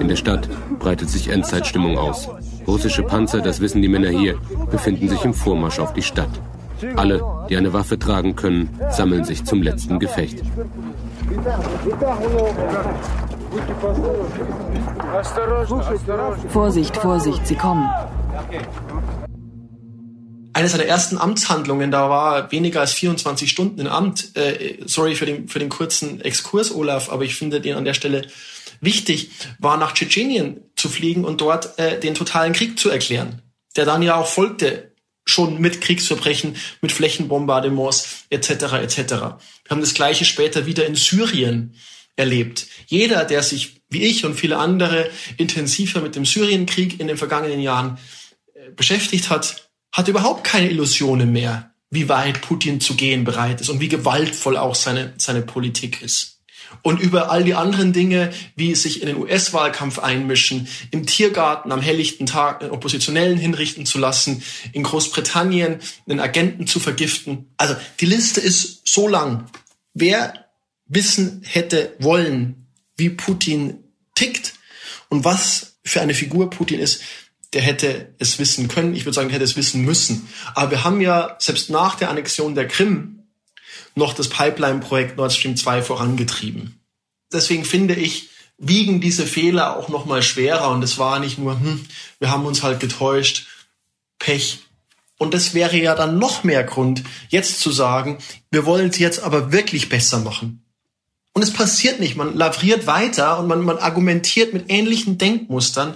[0.00, 2.28] In der Stadt breitet sich Endzeitstimmung aus.
[2.66, 4.38] Russische Panzer, das wissen die Männer hier,
[4.70, 6.30] befinden sich im Vormarsch auf die Stadt.
[6.96, 10.42] Alle, die eine Waffe tragen können, sammeln sich zum letzten Gefecht.
[16.48, 17.88] Vorsicht, Vorsicht, sie kommen.
[20.52, 24.36] Eine seiner ersten Amtshandlungen, da war weniger als 24 Stunden im Amt.
[24.36, 27.94] Äh, sorry für den, für den kurzen Exkurs, Olaf, aber ich finde den an der
[27.94, 28.26] Stelle
[28.80, 33.42] wichtig, war nach Tschetschenien zu fliegen und dort äh, den totalen Krieg zu erklären,
[33.76, 34.92] der dann ja auch folgte
[35.28, 38.50] schon mit Kriegsverbrechen, mit Flächenbombardements etc.
[38.82, 38.98] etc.
[38.98, 41.74] Wir haben das gleiche später wieder in Syrien
[42.16, 42.66] erlebt.
[42.86, 47.60] Jeder, der sich wie ich und viele andere intensiver mit dem Syrienkrieg in den vergangenen
[47.60, 47.98] Jahren
[48.54, 53.70] äh, beschäftigt hat, hat überhaupt keine Illusionen mehr, wie weit Putin zu gehen bereit ist
[53.70, 56.37] und wie gewaltvoll auch seine, seine Politik ist.
[56.82, 61.80] Und über all die anderen Dinge, wie sich in den US-Wahlkampf einmischen, im Tiergarten am
[61.80, 65.78] helllichten Tag einen Oppositionellen hinrichten zu lassen, in Großbritannien
[66.08, 67.52] einen Agenten zu vergiften.
[67.56, 69.46] Also die Liste ist so lang.
[69.94, 70.46] Wer
[70.86, 74.54] wissen hätte wollen, wie Putin tickt
[75.08, 77.02] und was für eine Figur Putin ist,
[77.52, 78.94] der hätte es wissen können.
[78.94, 80.28] Ich würde sagen, der hätte es wissen müssen.
[80.54, 83.17] Aber wir haben ja selbst nach der Annexion der Krim
[83.94, 86.80] noch das Pipeline-Projekt Nord Stream 2 vorangetrieben.
[87.32, 91.58] Deswegen finde ich, wiegen diese Fehler auch noch mal schwerer und es war nicht nur,
[91.60, 91.84] hm,
[92.18, 93.46] wir haben uns halt getäuscht,
[94.18, 94.60] Pech.
[95.16, 98.18] Und das wäre ja dann noch mehr Grund, jetzt zu sagen,
[98.50, 100.62] wir wollen es jetzt aber wirklich besser machen.
[101.32, 102.16] Und es passiert nicht.
[102.16, 105.94] Man lavriert weiter und man, man argumentiert mit ähnlichen Denkmustern.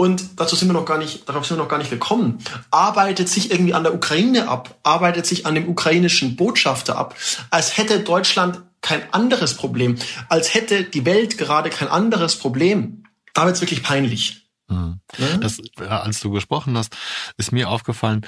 [0.00, 2.38] Und dazu sind wir noch gar nicht, darauf sind wir noch gar nicht gekommen.
[2.70, 7.16] Arbeitet sich irgendwie an der Ukraine ab, arbeitet sich an dem ukrainischen Botschafter ab,
[7.50, 13.06] als hätte Deutschland kein anderes Problem, als hätte die Welt gerade kein anderes Problem.
[13.34, 14.48] Da wird's wirklich peinlich.
[14.68, 15.00] Mhm.
[15.18, 15.38] Ne?
[15.40, 15.58] Das,
[15.88, 16.96] als du gesprochen hast,
[17.36, 18.24] ist mir aufgefallen,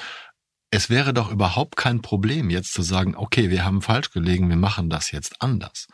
[0.71, 4.57] es wäre doch überhaupt kein Problem, jetzt zu sagen, okay, wir haben falsch gelegen, wir
[4.57, 5.87] machen das jetzt anders.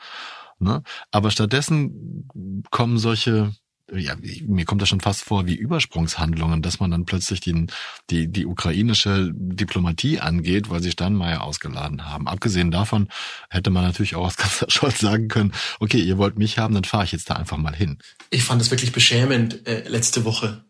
[0.57, 0.81] Ne?
[1.11, 2.27] Aber stattdessen
[2.71, 3.53] kommen solche
[3.93, 7.67] ja, mir kommt das schon fast vor wie Übersprungshandlungen, dass man dann plötzlich die,
[8.09, 12.27] die, die ukrainische Diplomatie angeht, weil sie Steinmeier ausgeladen haben.
[12.27, 13.07] Abgesehen davon
[13.49, 16.83] hätte man natürlich auch als Kanzler Scholz sagen können, okay, ihr wollt mich haben, dann
[16.83, 17.99] fahre ich jetzt da einfach mal hin.
[18.29, 20.65] Ich fand es wirklich beschämend äh, letzte Woche.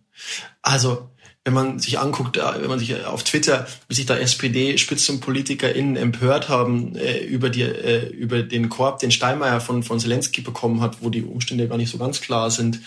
[0.61, 1.09] Also
[1.47, 6.49] wenn man sich anguckt, äh, wenn man sich auf Twitter, wie sich da SPD-SpitzenpolitikerInnen empört
[6.49, 10.97] haben äh, über die äh, über den Korb, den Steinmeier von von Zelensky bekommen hat,
[10.99, 12.81] wo die Umstände gar nicht so ganz klar sind.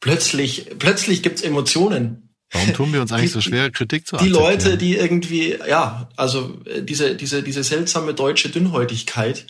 [0.00, 2.28] Plötzlich plötzlich gibt's Emotionen.
[2.50, 6.08] Warum tun wir uns eigentlich die, so schwer, Kritik zu Die Leute, die irgendwie, ja,
[6.16, 9.46] also äh, diese diese diese seltsame deutsche Dünnhäutigkeit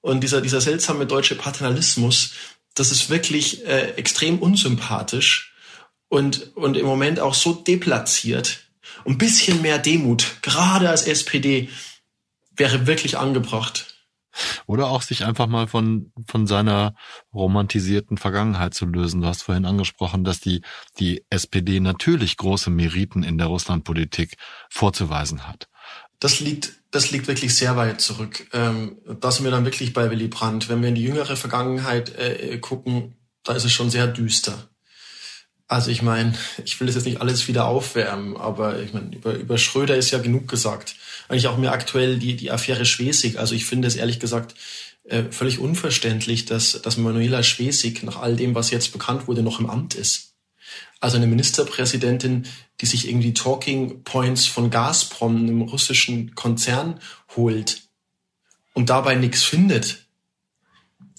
[0.00, 2.32] und dieser dieser seltsame deutsche Paternalismus,
[2.74, 5.49] das ist wirklich äh, extrem unsympathisch
[6.10, 8.66] und, und im Moment auch so deplatziert.
[9.06, 11.70] Ein bisschen mehr Demut, gerade als SPD,
[12.54, 13.94] wäre wirklich angebracht.
[14.66, 16.94] Oder auch sich einfach mal von, von seiner
[17.32, 19.22] romantisierten Vergangenheit zu lösen.
[19.22, 20.62] Du hast vorhin angesprochen, dass die,
[20.98, 24.36] die SPD natürlich große Meriten in der Russlandpolitik
[24.68, 25.68] vorzuweisen hat.
[26.18, 28.48] Das liegt, das liegt wirklich sehr weit zurück.
[28.52, 30.68] Ähm, da sind wir dann wirklich bei Willy Brandt.
[30.68, 34.69] Wenn wir in die jüngere Vergangenheit äh, gucken, da ist es schon sehr düster.
[35.70, 39.34] Also ich meine, ich will das jetzt nicht alles wieder aufwärmen, aber ich meine, über,
[39.34, 40.96] über Schröder ist ja genug gesagt.
[41.28, 43.38] Eigentlich auch mir aktuell die, die Affäre Schwesig.
[43.38, 44.56] Also ich finde es ehrlich gesagt
[45.04, 49.60] äh, völlig unverständlich, dass, dass Manuela Schwesig nach all dem, was jetzt bekannt wurde, noch
[49.60, 50.32] im Amt ist.
[50.98, 52.48] Also eine Ministerpräsidentin,
[52.80, 56.98] die sich irgendwie Talking Points von Gazprom, einem russischen Konzern,
[57.36, 57.82] holt
[58.74, 60.04] und dabei nichts findet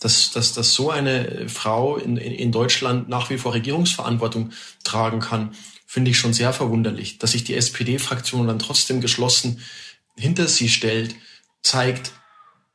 [0.01, 4.51] dass, dass, dass so eine Frau in, in, Deutschland nach wie vor Regierungsverantwortung
[4.83, 5.51] tragen kann,
[5.85, 7.19] finde ich schon sehr verwunderlich.
[7.19, 9.61] Dass sich die SPD-Fraktion dann trotzdem geschlossen
[10.17, 11.15] hinter sie stellt,
[11.61, 12.13] zeigt,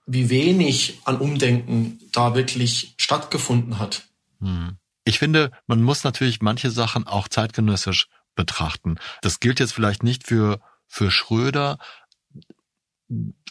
[0.07, 4.05] wie wenig an Umdenken da wirklich stattgefunden hat.
[4.41, 4.77] Hm.
[5.05, 8.99] Ich finde, man muss natürlich manche Sachen auch zeitgenössisch betrachten.
[9.21, 11.79] Das gilt jetzt vielleicht nicht für, für Schröder,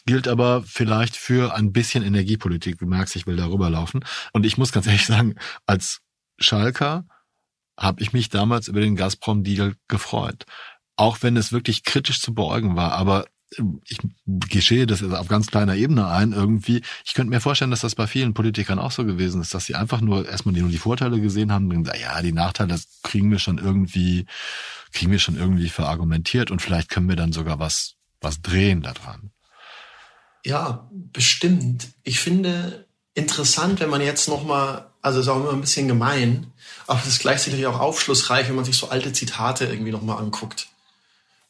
[0.06, 2.78] gilt aber vielleicht für ein bisschen Energiepolitik.
[2.78, 4.04] Du merkst, ich will darüber laufen.
[4.32, 5.34] Und ich muss ganz ehrlich sagen,
[5.66, 6.00] als
[6.38, 7.06] Schalker
[7.78, 10.46] habe ich mich damals über den Gazprom-Deal gefreut.
[10.96, 12.92] Auch wenn es wirklich kritisch zu beäugen war.
[12.92, 13.26] Aber
[13.58, 16.82] ähm, ich geschehe das auf ganz kleiner Ebene ein irgendwie.
[17.04, 19.74] Ich könnte mir vorstellen, dass das bei vielen Politikern auch so gewesen ist, dass sie
[19.74, 23.30] einfach nur erstmal nur die Vorteile gesehen haben und gesagt, ja, die Nachteile, das kriegen
[23.30, 24.26] wir schon irgendwie,
[24.92, 29.32] kriegen wir schon irgendwie verargumentiert und vielleicht können wir dann sogar was, was drehen daran.
[30.46, 31.88] Ja, bestimmt.
[32.04, 36.52] Ich finde interessant, wenn man jetzt noch mal, also ist auch immer ein bisschen gemein,
[36.86, 40.18] aber es ist gleichzeitig auch aufschlussreich, wenn man sich so alte Zitate irgendwie noch mal
[40.18, 40.68] anguckt,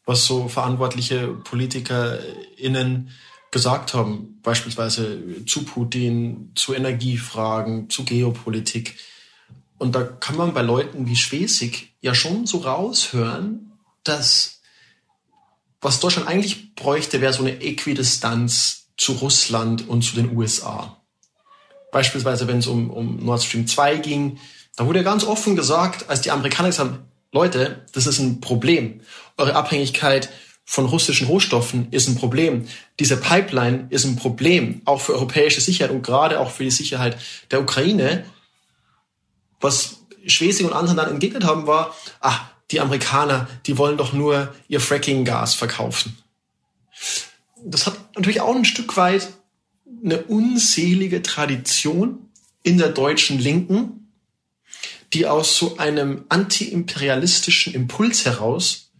[0.06, 3.10] was so verantwortliche PolitikerInnen
[3.50, 8.96] gesagt haben, beispielsweise zu Putin, zu Energiefragen, zu Geopolitik.
[9.76, 13.72] Und da kann man bei Leuten wie Schwesig ja schon so raushören,
[14.04, 14.62] dass
[15.82, 20.96] was Deutschland eigentlich bräuchte, wäre so eine Äquidistanz zu Russland und zu den USA.
[21.92, 24.38] Beispielsweise, wenn es um, um Nord Stream 2 ging,
[24.76, 29.00] da wurde ganz offen gesagt, als die Amerikaner gesagt haben, Leute, das ist ein Problem.
[29.36, 30.30] Eure Abhängigkeit
[30.64, 32.66] von russischen Rohstoffen ist ein Problem.
[32.98, 37.16] Diese Pipeline ist ein Problem, auch für europäische Sicherheit und gerade auch für die Sicherheit
[37.50, 38.24] der Ukraine.
[39.60, 42.38] Was Schwesig und andere dann entgegnet haben, war, ah,
[42.72, 46.18] die Amerikaner, die wollen doch nur ihr Fracking-Gas verkaufen
[47.70, 49.32] das hat natürlich auch ein Stück weit
[50.04, 52.30] eine unselige Tradition
[52.62, 54.12] in der deutschen Linken,
[55.12, 58.92] die aus so einem antiimperialistischen Impuls heraus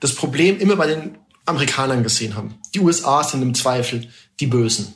[0.00, 2.58] das Problem immer bei den Amerikanern gesehen haben.
[2.74, 4.08] Die USA sind im Zweifel
[4.40, 4.94] die Bösen.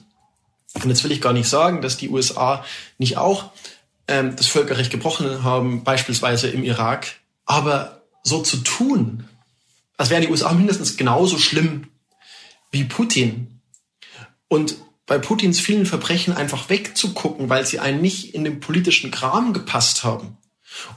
[0.75, 2.65] Und jetzt will ich gar nicht sagen, dass die USA
[2.99, 3.51] nicht auch
[4.09, 7.17] ähm, das Völkerrecht gebrochen haben, beispielsweise im Irak.
[7.45, 9.25] Aber so zu tun,
[9.97, 11.89] als wären die USA mindestens genauso schlimm
[12.70, 13.61] wie Putin
[14.48, 14.76] und
[15.07, 20.02] bei Putins vielen Verbrechen einfach wegzugucken, weil sie einen nicht in den politischen Kram gepasst
[20.02, 20.37] haben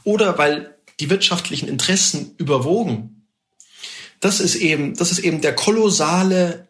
[0.03, 3.27] oder weil die wirtschaftlichen Interessen überwogen.
[4.19, 6.67] Das ist eben, das ist eben der kolossale,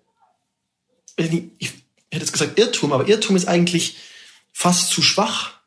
[1.16, 1.70] ich
[2.12, 3.98] hätte jetzt gesagt Irrtum, aber Irrtum ist eigentlich
[4.52, 5.60] fast zu schwach.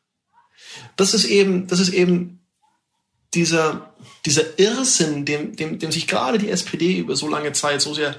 [0.96, 2.40] Das ist eben, das ist eben
[3.34, 3.94] dieser,
[4.26, 8.16] dieser Irrsinn, dem, dem, dem sich gerade die SPD über so lange Zeit so sehr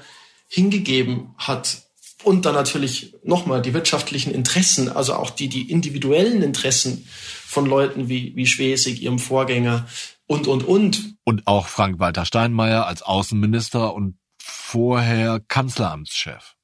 [0.54, 1.82] hingegeben hat.
[2.22, 7.06] Und dann natürlich nochmal die wirtschaftlichen Interessen, also auch die, die individuellen Interessen
[7.46, 9.86] von Leuten wie, wie Schwesig, ihrem Vorgänger
[10.26, 11.16] und, und, und.
[11.24, 16.54] Und auch Frank-Walter Steinmeier als Außenminister und vorher Kanzleramtschef.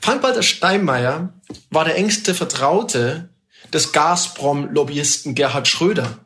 [0.00, 1.32] Frank-Walter Steinmeier
[1.70, 3.30] war der engste Vertraute
[3.72, 6.18] des Gazprom-Lobbyisten Gerhard Schröder.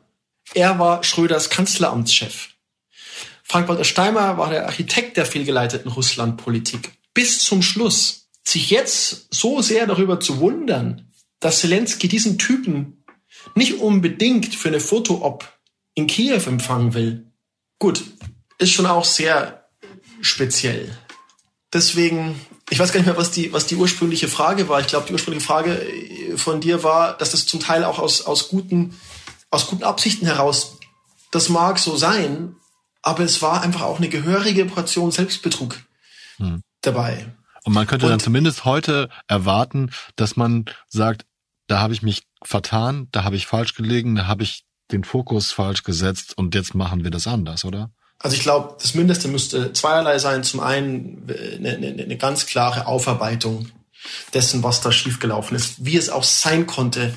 [0.53, 2.49] Er war Schröders Kanzleramtschef.
[3.43, 6.91] Frank-Walter Steinmeier war der Architekt der fehlgeleiteten Russlandpolitik.
[7.13, 8.29] Bis zum Schluss.
[8.43, 13.03] Sich jetzt so sehr darüber zu wundern, dass Zelensky diesen Typen
[13.55, 15.47] nicht unbedingt für eine Foto-Op
[15.93, 17.31] in Kiew empfangen will.
[17.79, 18.03] Gut,
[18.57, 19.69] ist schon auch sehr
[20.21, 20.97] speziell.
[21.73, 24.79] Deswegen, ich weiß gar nicht mehr, was die, was die ursprüngliche Frage war.
[24.79, 25.85] Ich glaube, die ursprüngliche Frage
[26.35, 28.95] von dir war, dass das zum Teil auch aus, aus guten
[29.51, 30.77] aus guten Absichten heraus,
[31.29, 32.55] das mag so sein,
[33.01, 35.77] aber es war einfach auch eine gehörige Portion Selbstbetrug
[36.37, 36.61] hm.
[36.81, 37.33] Dabei.
[37.63, 41.25] Und man könnte Und, dann zumindest heute erwarten, dass man sagt,
[41.67, 45.51] da habe ich mich vertan, da habe ich falsch gelegen, da habe ich den Fokus
[45.51, 47.91] falsch gesetzt und jetzt machen wir das anders, oder?
[48.19, 50.43] Also ich glaube, das Mindeste müsste zweierlei sein.
[50.43, 53.69] Zum einen eine, eine, eine ganz klare Aufarbeitung
[54.33, 57.13] dessen, was da schiefgelaufen ist, wie es auch sein konnte,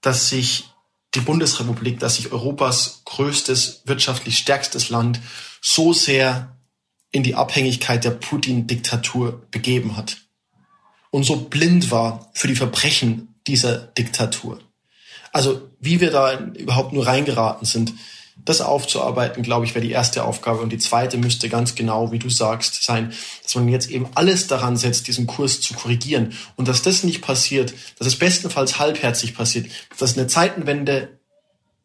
[0.00, 0.68] dass sich
[1.14, 5.20] die Bundesrepublik, dass sich Europas größtes, wirtschaftlich stärkstes Land
[5.60, 6.56] so sehr
[7.12, 10.16] in die Abhängigkeit der Putin-Diktatur begeben hat
[11.12, 14.60] und so blind war für die Verbrechen dieser Diktatur.
[15.30, 17.92] Also wie wir da überhaupt nur reingeraten sind,
[18.44, 20.60] das aufzuarbeiten, glaube ich, wäre die erste Aufgabe.
[20.60, 24.46] Und die zweite müsste ganz genau, wie du sagst, sein, dass man jetzt eben alles
[24.46, 26.32] daran setzt, diesen Kurs zu korrigieren.
[26.56, 31.20] Und dass das nicht passiert, dass es bestenfalls halbherzig passiert, dass es eine Zeitenwende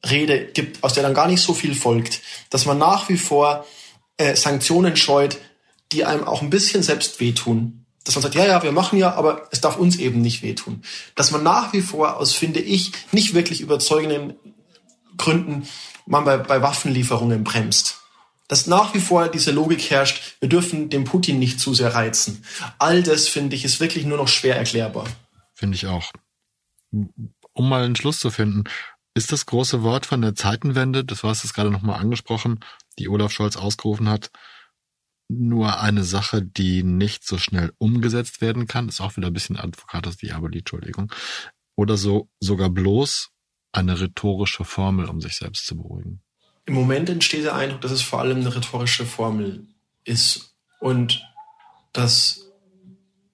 [0.09, 3.65] Rede gibt, aus der dann gar nicht so viel folgt, dass man nach wie vor
[4.17, 5.37] äh, Sanktionen scheut,
[5.91, 7.85] die einem auch ein bisschen selbst wehtun.
[8.03, 10.81] Dass man sagt, ja, ja, wir machen ja, aber es darf uns eben nicht wehtun.
[11.15, 14.35] Dass man nach wie vor aus, finde ich, nicht wirklich überzeugenden
[15.17, 15.67] Gründen
[16.05, 18.01] man bei, bei Waffenlieferungen bremst.
[18.47, 22.45] Dass nach wie vor diese Logik herrscht, wir dürfen den Putin nicht zu sehr reizen.
[22.79, 25.05] All das, finde ich, ist wirklich nur noch schwer erklärbar.
[25.53, 26.11] Finde ich auch.
[26.91, 28.63] Um mal einen Schluss zu finden,
[29.17, 32.59] ist das große Wort von der Zeitenwende, das war es gerade nochmal angesprochen,
[32.99, 34.31] die Olaf Scholz ausgerufen hat,
[35.29, 39.57] nur eine Sache, die nicht so schnell umgesetzt werden kann, ist auch wieder ein bisschen
[39.57, 41.11] Advocatus Diaboli, Entschuldigung,
[41.75, 43.29] oder so sogar bloß
[43.73, 46.21] eine rhetorische Formel, um sich selbst zu beruhigen?
[46.65, 49.67] Im Moment entsteht der Eindruck, dass es vor allem eine rhetorische Formel
[50.03, 50.55] ist.
[50.79, 51.23] Und
[51.93, 52.51] dass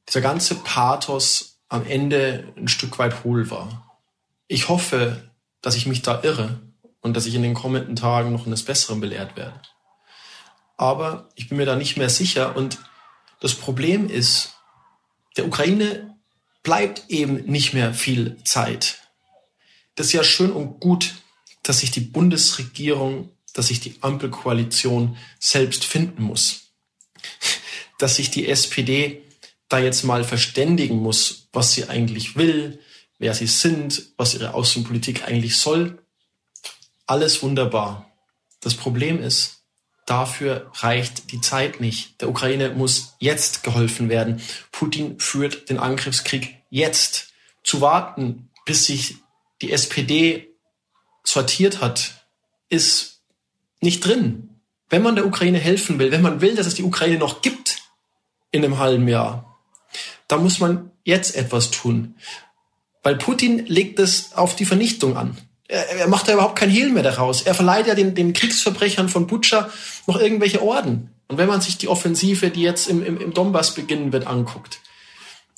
[0.07, 3.99] dieser ganze Pathos am Ende ein Stück weit hohl war.
[4.47, 5.32] Ich hoffe,
[5.63, 6.59] dass ich mich da irre
[7.01, 9.59] und dass ich in den kommenden Tagen noch eines Besseren belehrt werde.
[10.77, 12.77] Aber ich bin mir da nicht mehr sicher und
[13.39, 14.53] das Problem ist,
[15.37, 16.15] der Ukraine
[16.61, 18.99] bleibt eben nicht mehr viel Zeit
[19.95, 21.15] das ist ja schön und gut,
[21.61, 26.71] dass sich die Bundesregierung, dass sich die Ampelkoalition selbst finden muss.
[27.99, 29.21] Dass sich die SPD
[29.69, 32.79] da jetzt mal verständigen muss, was sie eigentlich will,
[33.23, 35.97] wer sie sind, was ihre Außenpolitik eigentlich soll.
[37.05, 38.11] Alles wunderbar.
[38.59, 39.63] Das Problem ist,
[40.05, 42.19] dafür reicht die Zeit nicht.
[42.19, 44.41] Der Ukraine muss jetzt geholfen werden.
[44.73, 47.31] Putin führt den Angriffskrieg jetzt.
[47.63, 49.15] Zu warten, bis sich
[49.61, 50.49] die SPD
[51.23, 52.27] sortiert hat,
[52.67, 53.21] ist
[53.79, 54.59] nicht drin.
[54.89, 57.83] Wenn man der Ukraine helfen will, wenn man will, dass es die Ukraine noch gibt
[58.51, 59.61] in einem halben Jahr,
[60.27, 62.15] dann muss man jetzt etwas tun.
[63.03, 65.37] Weil Putin legt es auf die Vernichtung an.
[65.67, 67.43] Er, er macht da überhaupt kein Hehl mehr daraus.
[67.43, 69.69] Er verleiht ja den, den Kriegsverbrechern von Butscha
[70.07, 71.09] noch irgendwelche Orden.
[71.27, 74.79] Und wenn man sich die Offensive, die jetzt im, im, im Donbass beginnen wird, anguckt,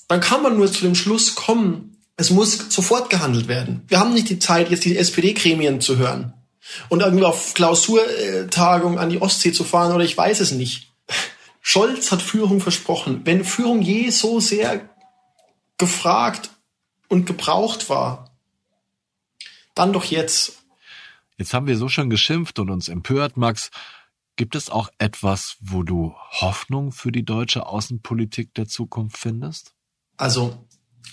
[0.07, 3.81] dann kann man nur zu dem Schluss kommen, Es muss sofort gehandelt werden.
[3.87, 6.33] Wir haben nicht die Zeit, jetzt die SPD-Gremien zu hören
[6.89, 10.91] und irgendwie auf Klausurtagung an die Ostsee zu fahren oder ich weiß es nicht.
[11.61, 13.21] Scholz hat Führung versprochen.
[13.25, 14.87] Wenn Führung je so sehr
[15.77, 16.51] gefragt
[17.07, 18.31] und gebraucht war,
[19.73, 20.63] dann doch jetzt.
[21.37, 23.71] Jetzt haben wir so schon geschimpft und uns empört, Max.
[24.37, 29.73] Gibt es auch etwas, wo du Hoffnung für die deutsche Außenpolitik der Zukunft findest?
[30.17, 30.65] Also,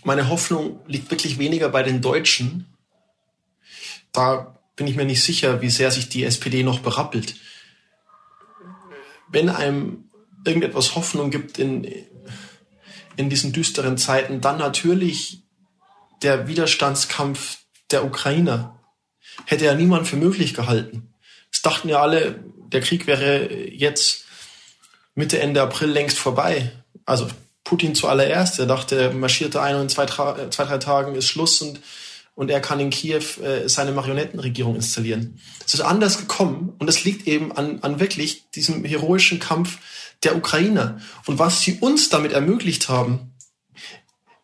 [0.04, 2.66] meine Hoffnung liegt wirklich weniger bei den Deutschen.
[4.10, 7.36] Da bin ich mir nicht sicher, wie sehr sich die SPD noch berappelt.
[9.28, 10.10] Wenn einem
[10.44, 11.84] irgendetwas Hoffnung gibt in,
[13.16, 15.42] in diesen düsteren Zeiten, dann natürlich
[16.22, 17.58] der Widerstandskampf
[17.90, 18.78] der Ukrainer.
[19.46, 21.12] Hätte ja niemand für möglich gehalten.
[21.52, 22.42] Es dachten ja alle,
[22.72, 24.24] der Krieg wäre jetzt
[25.14, 26.72] Mitte, Ende April längst vorbei.
[27.04, 27.28] Also
[27.64, 31.60] Putin zuallererst, er dachte, er marschierte ein und in zwei, zwei, drei Tagen ist Schluss
[31.62, 31.80] und,
[32.34, 35.40] und er kann in Kiew äh, seine Marionettenregierung installieren.
[35.64, 39.78] Es ist anders gekommen und es liegt eben an, an wirklich diesem heroischen Kampf
[40.22, 41.00] der Ukrainer.
[41.26, 43.31] Und was sie uns damit ermöglicht haben,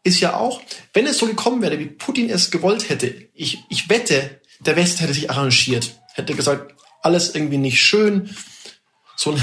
[0.04, 0.60] ist ja auch,
[0.92, 5.00] wenn es so gekommen wäre, wie Putin es gewollt hätte, ich, ich wette, der Westen
[5.00, 8.34] hätte sich arrangiert, hätte gesagt, alles irgendwie nicht schön,
[9.16, 9.40] so eine,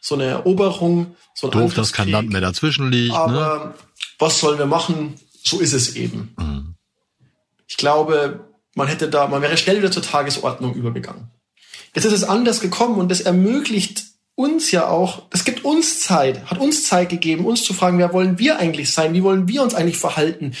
[0.00, 3.12] so eine Eroberung, so ein Doof, dass kein Land mehr dazwischen liegt.
[3.12, 3.18] Ne?
[3.18, 3.74] Aber ne?
[4.18, 5.14] was sollen wir machen?
[5.42, 6.34] So ist es eben.
[6.38, 6.74] Mhm.
[7.66, 11.30] Ich glaube, man hätte da, man wäre schnell wieder zur Tagesordnung übergegangen.
[11.94, 14.04] Jetzt ist es anders gekommen und das ermöglicht
[14.36, 18.12] uns ja auch, es gibt uns Zeit, hat uns Zeit gegeben, uns zu fragen, wer
[18.12, 19.14] wollen wir eigentlich sein?
[19.14, 20.54] Wie wollen wir uns eigentlich verhalten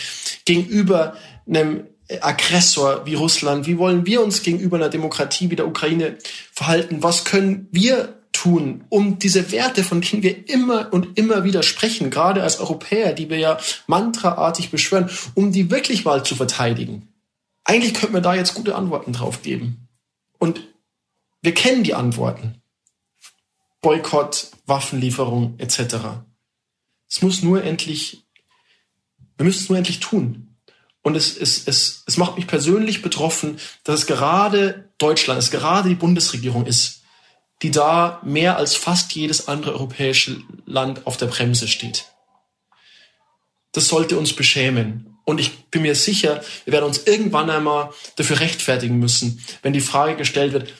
[0.44, 1.16] gegenüber
[1.48, 1.86] einem
[2.20, 3.66] Aggressor wie Russland?
[3.66, 6.18] Wie wollen wir uns gegenüber einer Demokratie wie der Ukraine
[6.52, 7.02] verhalten?
[7.02, 12.10] Was können wir tun, um diese Werte, von denen wir immer und immer wieder sprechen,
[12.10, 17.08] gerade als Europäer, die wir ja mantraartig beschwören, um die wirklich mal zu verteidigen?
[17.64, 19.88] Eigentlich könnten wir da jetzt gute Antworten drauf geben.
[20.38, 20.60] Und
[21.40, 22.60] wir kennen die Antworten.
[23.84, 25.96] Boykott, Waffenlieferung etc.
[27.06, 28.24] Es muss nur endlich,
[29.36, 30.56] wir müssen es nur endlich tun.
[31.02, 35.90] Und es, es, es, es macht mich persönlich betroffen, dass es gerade Deutschland, es gerade
[35.90, 37.02] die Bundesregierung ist,
[37.60, 42.06] die da mehr als fast jedes andere europäische Land auf der Bremse steht.
[43.72, 45.18] Das sollte uns beschämen.
[45.26, 49.82] Und ich bin mir sicher, wir werden uns irgendwann einmal dafür rechtfertigen müssen, wenn die
[49.82, 50.72] Frage gestellt wird,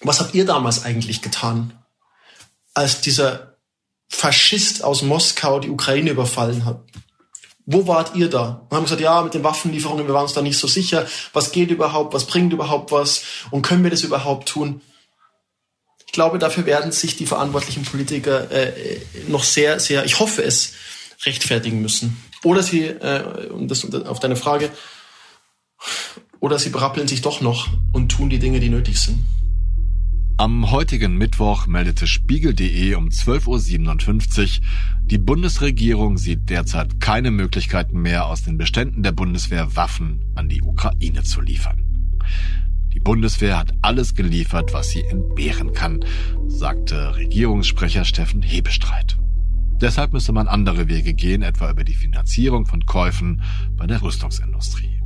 [0.00, 1.79] was habt ihr damals eigentlich getan?
[2.74, 3.56] Als dieser
[4.08, 6.82] Faschist aus Moskau die Ukraine überfallen hat.
[7.66, 8.66] Wo wart ihr da?
[8.68, 11.06] Und haben gesagt, ja, mit den Waffenlieferungen, wir waren uns da nicht so sicher.
[11.32, 12.12] Was geht überhaupt?
[12.12, 13.22] Was bringt überhaupt was?
[13.50, 14.80] Und können wir das überhaupt tun?
[16.06, 20.72] Ich glaube, dafür werden sich die verantwortlichen Politiker äh, noch sehr, sehr, ich hoffe es,
[21.24, 22.20] rechtfertigen müssen.
[22.42, 24.70] Oder sie, äh, und das auf deine Frage,
[26.40, 29.24] oder sie berappeln sich doch noch und tun die Dinge, die nötig sind.
[30.40, 34.66] Am heutigen Mittwoch meldete Spiegel.de um 12.57 Uhr,
[35.02, 40.62] die Bundesregierung sieht derzeit keine Möglichkeiten mehr, aus den Beständen der Bundeswehr Waffen an die
[40.62, 41.84] Ukraine zu liefern.
[42.94, 46.02] Die Bundeswehr hat alles geliefert, was sie entbehren kann,
[46.46, 49.18] sagte Regierungssprecher Steffen Hebestreit.
[49.78, 53.42] Deshalb müsse man andere Wege gehen, etwa über die Finanzierung von Käufen
[53.76, 55.02] bei der Rüstungsindustrie.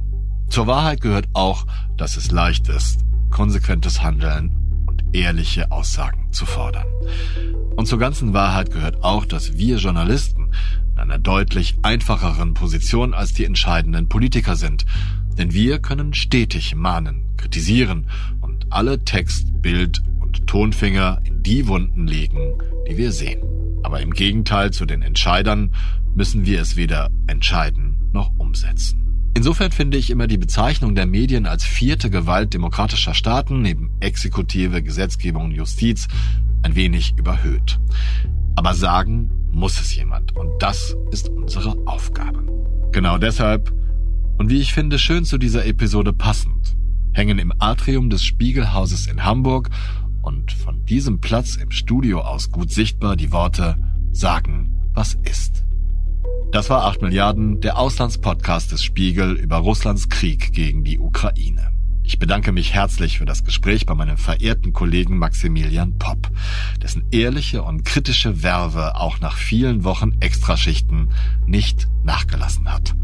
[0.49, 1.67] Zur Wahrheit gehört auch,
[1.97, 4.61] dass es leicht ist, konsequentes Handeln
[5.15, 6.87] ehrliche Aussagen zu fordern.
[7.77, 10.51] Und zur ganzen Wahrheit gehört auch, dass wir Journalisten
[10.93, 14.85] in einer deutlich einfacheren Position als die entscheidenden Politiker sind.
[15.37, 18.09] Denn wir können stetig mahnen, kritisieren
[18.41, 22.59] und alle Text, Bild und Tonfinger in die Wunden legen,
[22.89, 23.43] die wir sehen.
[23.83, 25.75] Aber im Gegenteil zu den Entscheidern
[26.15, 29.04] müssen wir es weder entscheiden noch umsetzen.
[29.37, 34.83] Insofern finde ich immer die Bezeichnung der Medien als vierte Gewalt demokratischer Staaten neben Exekutive,
[34.83, 36.07] Gesetzgebung und Justiz
[36.63, 37.81] ein wenig überhöht.
[38.55, 42.45] Aber sagen muss es jemand und das ist unsere Aufgabe.
[42.93, 43.73] Genau deshalb
[44.39, 46.77] und wie ich finde schön zu dieser Episode passend,
[47.13, 49.71] hängen im Atrium des Spiegelhauses in Hamburg
[50.23, 53.77] und von diesem Platz im Studio aus gut sichtbar die Worte
[54.13, 55.64] Sagen, was ist.
[56.55, 61.73] Das war 8 Milliarden, der Auslandspodcast des Spiegel über Russlands Krieg gegen die Ukraine.
[62.05, 66.31] Ich bedanke mich herzlich für das Gespräch bei meinem verehrten Kollegen Maximilian Popp,
[66.83, 71.11] dessen ehrliche und kritische Werbe auch nach vielen Wochen Extraschichten
[71.47, 72.95] nicht nachgelassen hat.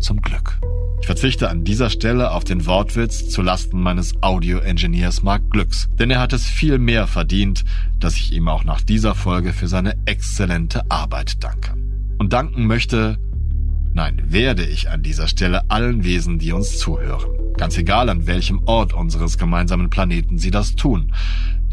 [0.00, 0.58] Zum Glück.
[1.00, 6.10] Ich verzichte an dieser Stelle auf den Wortwitz zu Lasten meines Audio-Engineers Mark Glücks, denn
[6.10, 7.64] er hat es viel mehr verdient,
[8.00, 11.74] dass ich ihm auch nach dieser Folge für seine exzellente Arbeit danke
[12.22, 13.18] und danken möchte
[13.94, 17.28] Nein, werde ich an dieser Stelle allen Wesen, die uns zuhören.
[17.58, 21.12] Ganz egal, an welchem Ort unseres gemeinsamen Planeten sie das tun.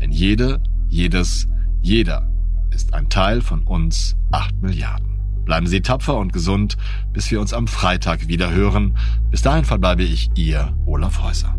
[0.02, 1.48] Denn jede, jedes,
[1.82, 2.30] jeder
[2.72, 5.22] ist ein Teil von uns acht Milliarden.
[5.46, 6.78] Bleiben Sie tapfer und gesund,
[7.14, 8.98] bis wir uns am Freitag wieder hören.
[9.32, 11.56] Bis dahin verbleibe ich Ihr Olaf Häuser.